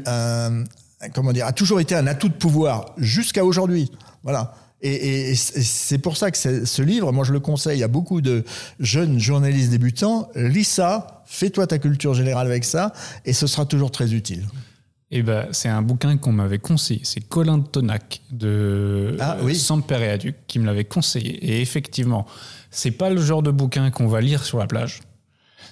[1.12, 3.90] comment dire, a toujours été un atout de pouvoir jusqu'à aujourd'hui.
[4.22, 4.54] Voilà.
[4.82, 8.44] Et, c'est pour ça que ce livre, moi je le conseille à beaucoup de
[8.80, 10.28] jeunes journalistes débutants.
[10.34, 12.92] Lis ça, fais-toi ta culture générale avec ça,
[13.24, 14.44] et ce sera toujours très utile.
[15.14, 17.02] Eh ben, c'est un bouquin qu'on m'avait conseillé.
[17.04, 19.62] C'est Colin Tonac de ah, oui.
[19.90, 21.32] et Aduc qui me l'avait conseillé.
[21.44, 22.26] Et effectivement,
[22.70, 25.00] c'est pas le genre de bouquin qu'on va lire sur la plage.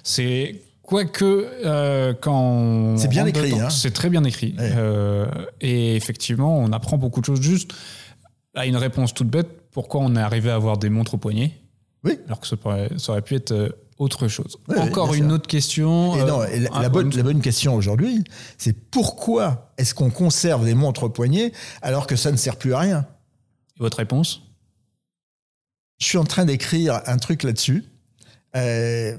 [0.03, 1.25] C'est quoique
[1.65, 3.71] euh, quand c'est bien écrit, hein.
[3.71, 4.53] c'est très bien écrit.
[4.59, 5.25] Euh,
[5.59, 7.41] et effectivement, on apprend beaucoup de choses.
[7.41, 7.73] Juste,
[8.55, 11.53] à une réponse toute bête, pourquoi on est arrivé à avoir des montres au poignet
[12.03, 12.19] Oui.
[12.25, 12.55] Alors que ça,
[13.09, 14.57] aurait pu être euh, autre chose.
[14.75, 16.15] Encore une autre question.
[16.15, 18.23] non, euh, la, bonne, la, bonne, question aujourd'hui,
[18.57, 22.73] c'est pourquoi est-ce qu'on conserve des montres au poignet alors que ça ne sert plus
[22.73, 23.07] à rien?
[23.77, 24.41] Et votre réponse?
[25.99, 27.85] Je suis en train d'écrire un truc là-dessus.
[28.55, 29.15] Euh,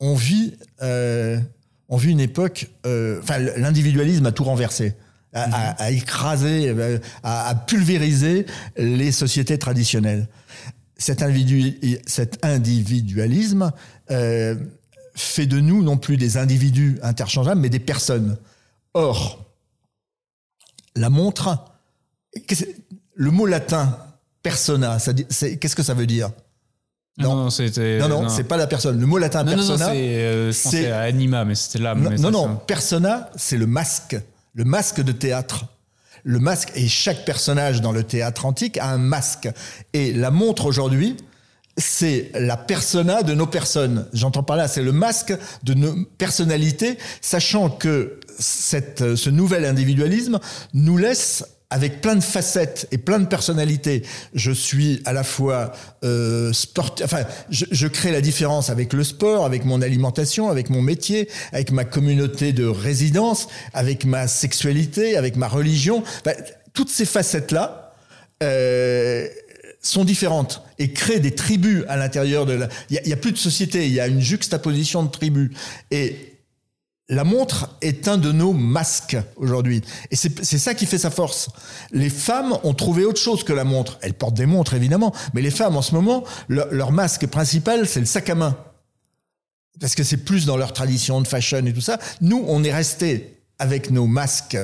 [0.00, 2.70] on vit, on vit une époque.
[2.84, 4.96] Enfin, l'individualisme a tout renversé
[5.32, 10.28] à, écraser, euh, à, pulvériser les sociétés traditionnelles.
[10.96, 11.22] Cet,
[12.42, 13.72] individualisme
[14.10, 14.56] euh,
[15.14, 18.36] fait de nous non plus des individus interchangeables, mais des personnes.
[18.94, 19.44] Or,
[20.96, 21.64] la montre,
[23.14, 23.96] le mot latin
[24.42, 26.30] persona, qu'est-ce que ça veut dire?
[27.18, 27.48] Non, non,
[27.98, 28.98] non, non, c'est pas la personne.
[28.98, 29.86] Le mot latin persona,
[30.52, 31.94] c'est euh, anima, mais c'était là.
[31.94, 34.16] Non, non, persona, c'est le masque
[34.60, 35.64] le masque de théâtre.
[36.22, 39.48] Le masque, et chaque personnage dans le théâtre antique a un masque.
[39.94, 41.16] Et la montre aujourd'hui,
[41.78, 44.06] c'est la persona de nos personnes.
[44.12, 45.32] J'entends par là, c'est le masque
[45.62, 50.40] de nos personnalités, sachant que cette, ce nouvel individualisme
[50.74, 54.02] nous laisse avec plein de facettes et plein de personnalités.
[54.34, 55.72] Je suis à la fois
[56.04, 60.68] euh, sport, enfin, je, je, crée la différence avec le sport, avec mon alimentation, avec
[60.68, 66.02] mon métier, avec ma communauté de résidence, avec ma sexualité, avec ma religion.
[66.74, 67.94] toutes ces facettes-là.
[68.42, 69.28] Euh,
[69.82, 72.68] sont différentes et créent des tribus à l'intérieur de la.
[72.90, 75.50] Il n'y a, a, plus de société, il y a une juxtaposition de tribus.
[75.90, 76.29] Et
[77.10, 79.82] la montre est un de nos masques aujourd'hui.
[80.12, 81.50] Et c'est ça qui fait sa force.
[81.90, 83.98] Les femmes ont trouvé autre chose que la montre.
[84.00, 85.12] Elles portent des montres, évidemment.
[85.34, 88.56] Mais les femmes, en ce moment, leur, masque principal, c'est le sac à main.
[89.80, 91.98] Parce que c'est plus dans leur tradition de fashion et tout ça.
[92.20, 94.58] Nous, on est resté avec nos masques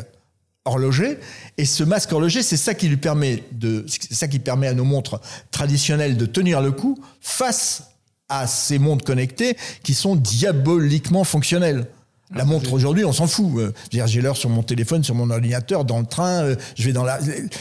[0.64, 1.18] horlogers.
[1.58, 4.74] Et ce masque horloger, c'est ça qui lui permet de, c'est ça qui permet à
[4.74, 5.20] nos montres
[5.50, 7.90] traditionnelles de tenir le coup face
[8.28, 11.88] à ces montres connectées qui sont diaboliquement fonctionnelles.
[12.34, 13.52] La montre aujourd'hui, on s'en fout.
[13.58, 16.42] Euh, J'ai l'heure sur mon téléphone, sur mon ordinateur, dans le train.
[16.42, 17.18] euh, Je vais dans la.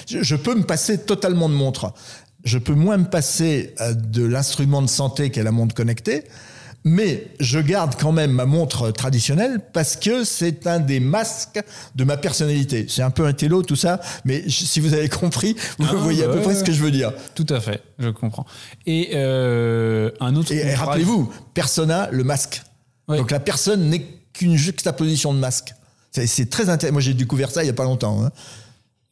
[0.07, 1.93] Je, peux me passer totalement de montre.
[2.43, 6.23] Je peux moins me passer euh, de l'instrument de santé qu'est la montre connectée.
[6.87, 11.59] Mais je garde quand même ma montre traditionnelle parce que c'est un des masques
[11.95, 12.85] de ma personnalité.
[12.87, 16.23] C'est un peu un télo tout ça, mais si vous avez compris, vous Ah, voyez
[16.23, 17.11] à peu près ce que je veux dire.
[17.33, 18.45] Tout à fait, je comprends.
[18.85, 20.51] Et euh, un autre.
[20.51, 22.61] Et, et rappelez-vous, persona, le masque.
[23.07, 23.17] Ouais.
[23.17, 24.05] Donc la personne n'est
[24.37, 25.73] qu'une juxtaposition de masque.
[26.11, 26.93] C'est très intéressant.
[26.93, 28.23] Moi, j'ai découvert ça il y a pas longtemps.
[28.23, 28.31] hein.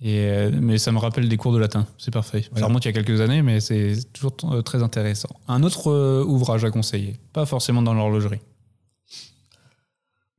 [0.01, 2.43] Et, euh, mais ça me rappelle des cours de latin, c'est parfait.
[2.57, 5.30] Ça remonte il y a quelques années, mais c'est toujours euh, très intéressant.
[5.47, 8.39] Un autre euh, ouvrage à conseiller, pas forcément dans l'horlogerie.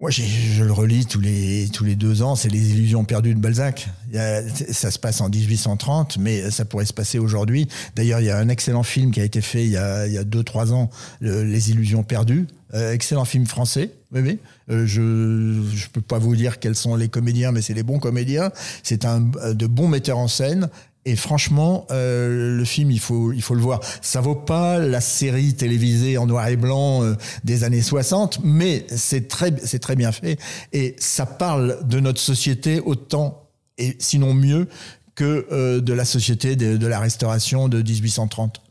[0.01, 2.35] Moi, je le relis tous les, tous les deux ans.
[2.35, 3.89] C'est Les Illusions perdues de Balzac.
[4.11, 7.68] Il y a- ça se passe en 1830, mais ça pourrait se passer aujourd'hui.
[7.97, 10.12] D'ailleurs, il y a un excellent film qui a été fait il y a, il
[10.12, 12.47] y a deux, trois ans, le- Les Illusions perdues.
[12.75, 13.91] Euh, excellent film français.
[14.12, 14.39] Oui, oui.
[14.70, 18.01] Euh, je ne peux pas vous dire quels sont les comédiens, mais c'est les bons
[18.01, 18.51] comédiens.
[18.83, 20.68] C'est un euh, de bons metteurs en scène.
[21.07, 23.81] Et franchement, le film, il faut, il faut le voir.
[24.01, 27.03] Ça vaut pas la série télévisée en noir et blanc
[27.45, 30.41] des années 60, mais c'est très, c'est très bien fait.
[30.72, 34.66] Et ça parle de notre société autant, et sinon mieux,
[35.14, 38.62] que de la société de la restauration de 1830.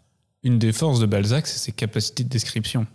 [0.41, 2.87] Une des forces de Balzac, c'est ses capacités de description.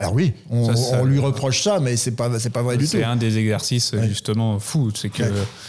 [0.00, 2.76] Alors oui, on, Ça, ça- on lui reproche ça, mais c'est pas, c'est pas vrai
[2.76, 2.90] du tout.
[2.92, 4.06] C'est un des exercices Ouais.
[4.06, 5.24] justement fous, c'est que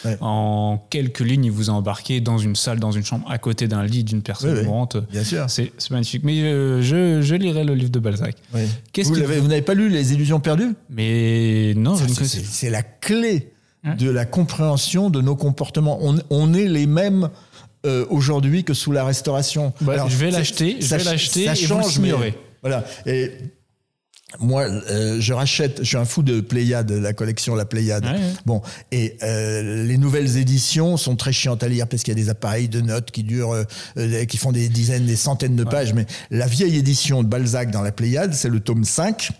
[0.06, 3.40] Ouais, en quelques lignes, il vous a embarqué dans une salle, dans une chambre, à
[3.40, 4.66] côté d'un lit d'une personne Oui, oui.
[4.66, 4.98] mourante.
[5.12, 5.46] Bien sûr.
[5.50, 6.24] C'est magnifique.
[6.24, 8.36] Mais euh, je, je lirai le livre de Balzac.
[8.54, 8.62] Oui.
[8.94, 10.76] Qu'est-ce Vous vous n'avez pas lu Les Illusions perdues?
[10.92, 13.52] Mais non, je Ça, ne c'est- la clé
[13.86, 13.96] Ouais.
[13.96, 15.98] de la compréhension de nos comportements.
[16.02, 17.30] On, on est les mêmes
[17.86, 19.72] euh, aujourd'hui que sous la Restauration.
[19.82, 22.34] Bah, je vais l'acheter, je ça- vais l'acheter ça et vous le change, mais- signerez.
[22.62, 22.84] Voilà.
[23.06, 23.32] Et
[24.38, 25.80] moi, euh, je rachète.
[25.80, 28.06] Je suis un fou de Pléiade, la collection La Pléiade.
[28.06, 28.34] Ouais, ouais.
[28.46, 28.62] Bon,
[28.92, 32.30] et euh, les nouvelles éditions sont très chiantes à lire parce qu'il y a des
[32.30, 33.66] appareils de notes qui durent,
[33.98, 35.94] euh, qui font des dizaines, des centaines de pages.
[35.94, 39.32] Mais la vieille édition de Balzac dans La Pléiade, c'est le tome 5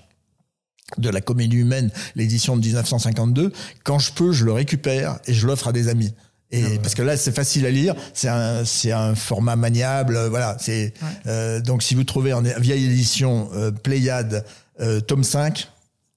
[0.98, 3.54] de la comédie humaine, l'édition de 1952.
[3.84, 6.14] Quand je peux, je le récupère et je l'offre à des amis.
[6.52, 10.30] Et parce que là, c'est facile à lire, c'est un, c'est un format maniable, euh,
[10.30, 10.58] voilà.
[10.60, 10.94] C'est
[11.28, 14.44] euh, donc si vous trouvez en vieille édition euh, Pléiade,
[14.82, 15.68] euh, tome 5,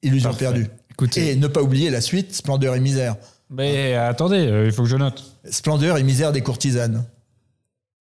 [0.03, 0.45] Illusion Parfait.
[0.47, 0.67] perdue.
[0.91, 1.31] Écoutez.
[1.33, 3.17] Et ne pas oublier la suite, Splendeur et misère.
[3.51, 5.37] Mais attendez, euh, il faut que je note.
[5.51, 7.05] Splendeur et misère des courtisanes.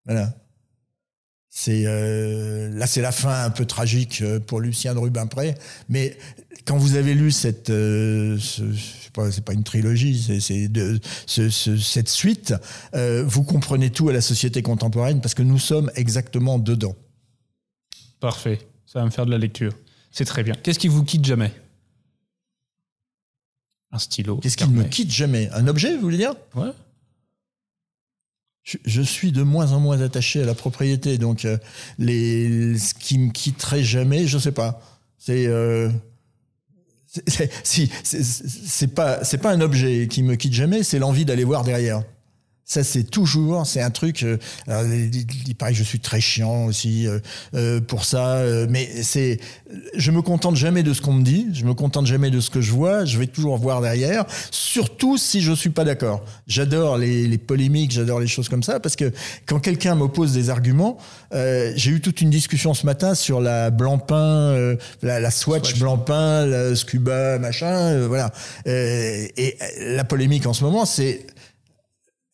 [0.05, 0.34] Voilà.
[1.49, 5.55] C'est euh, là, c'est la fin un peu tragique euh, pour Lucien de Rubempré.
[5.89, 6.18] Mais
[6.66, 10.39] quand vous avez lu cette, euh, ce- je sais pas, c'est pas une trilogie, c'est,
[10.39, 10.97] c'est de,
[11.28, 12.53] ce- ce- cette suite,
[12.95, 16.95] euh, vous comprenez tout à la société contemporaine parce que nous sommes exactement dedans.
[18.22, 19.74] Parfait, ça va me faire de la lecture.
[20.12, 20.53] C'est très bien.
[20.62, 21.51] Qu'est-ce qui vous quitte jamais?
[23.91, 24.38] Un stylo.
[24.38, 25.49] Qu'est-ce qui ne me quitte jamais?
[25.51, 26.36] Un objet, vous voulez dire?
[26.55, 26.72] Ouais.
[28.64, 31.57] je, je suis de moins en moins attaché à la propriété, donc euh,
[31.97, 34.82] les, ce qui me quitterait jamais, je sais pas.
[35.18, 35.89] C'est euh,
[37.64, 41.43] si c'est- c'est pas c'est pas un objet qui me quitte jamais, c'est l'envie d'aller
[41.43, 42.03] voir derrière.
[42.72, 44.24] Ça, c'est toujours, c'est un truc.
[44.24, 47.19] euh, alors, il, paraît que je suis très chiant aussi euh,
[47.53, 49.41] euh, pour ça, euh, mais c'est.
[49.93, 52.49] Je me contente jamais de ce qu'on me dit, je me contente jamais de ce
[52.49, 53.03] que je vois.
[53.03, 56.24] Je vais toujours voir derrière, surtout si je suis pas d'accord.
[56.47, 59.11] J'adore les, les polémiques, j'adore les choses comme ça, parce que
[59.45, 60.97] quand quelqu'un m'oppose des arguments,
[61.34, 65.72] euh, j'ai eu toute une discussion ce matin sur la blanc-pain, euh, la, la Swatch,
[65.72, 65.80] Swatch.
[65.82, 68.32] blanc-pain, la Scuba, machin, voilà.
[68.65, 71.26] Euh, et la polémique en ce moment, c'est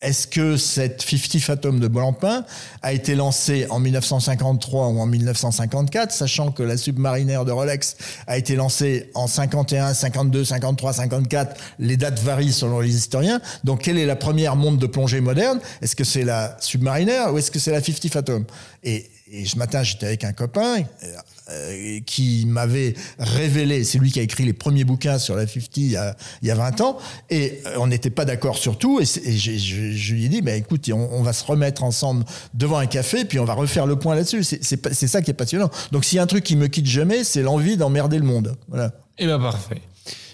[0.00, 2.44] est-ce que cette 50 Fathom de Blancpain
[2.82, 7.96] a été lancée en 1953 ou en 1954, sachant que la submarinaire de Rolex
[8.28, 13.40] a été lancée en 51, 52, 53, 54 Les dates varient selon les historiens.
[13.64, 15.58] Donc, quelle est la première montre de plongée moderne?
[15.82, 18.44] Est-ce que c'est la submarinaire ou est-ce que c'est la 50 Fathom
[18.84, 20.76] et, et ce matin, j'étais avec un copain
[21.50, 25.76] euh, qui m'avait révélé, c'est lui qui a écrit les premiers bouquins sur la 50
[25.76, 26.98] il y a, il y a 20 ans,
[27.30, 30.90] et euh, on n'était pas d'accord sur tout, et, je, lui ai dit, bah, écoute,
[30.92, 32.24] on, va se remettre ensemble
[32.54, 34.44] devant un café, puis on va refaire le point là-dessus.
[34.44, 35.70] C'est ça qui est passionnant.
[35.92, 38.56] Donc s'il y a un truc qui me quitte jamais, c'est l'envie d'emmerder le monde.
[38.68, 38.92] Voilà.
[39.18, 39.82] Eh bien, parfait.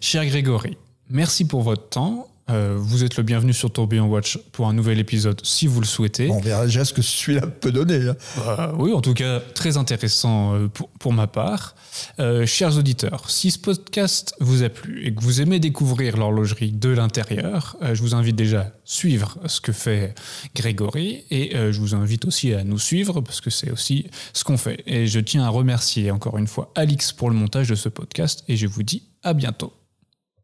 [0.01, 0.77] Cher Grégory,
[1.09, 2.29] merci pour votre temps.
[2.51, 5.87] Euh, vous êtes le bienvenu sur Tourbillon Watch pour un nouvel épisode si vous le
[5.87, 6.27] souhaitez.
[6.29, 8.09] Bon, on verra déjà ce que celui-là peut donner.
[8.09, 8.17] hein.
[8.47, 11.75] Euh, oui, en tout cas, très intéressant euh, pour, pour ma part.
[12.19, 16.73] Euh, chers auditeurs, si ce podcast vous a plu et que vous aimez découvrir l'horlogerie
[16.73, 20.15] de l'intérieur, je vous invite déjà à suivre ce que fait
[20.55, 24.59] Grégory et je vous invite aussi à nous suivre parce que c'est aussi ce qu'on
[24.59, 24.83] fait.
[24.87, 28.45] Et je tiens à remercier encore une fois Alix pour le montage de ce podcast
[28.49, 29.73] et je vous dis à bientôt.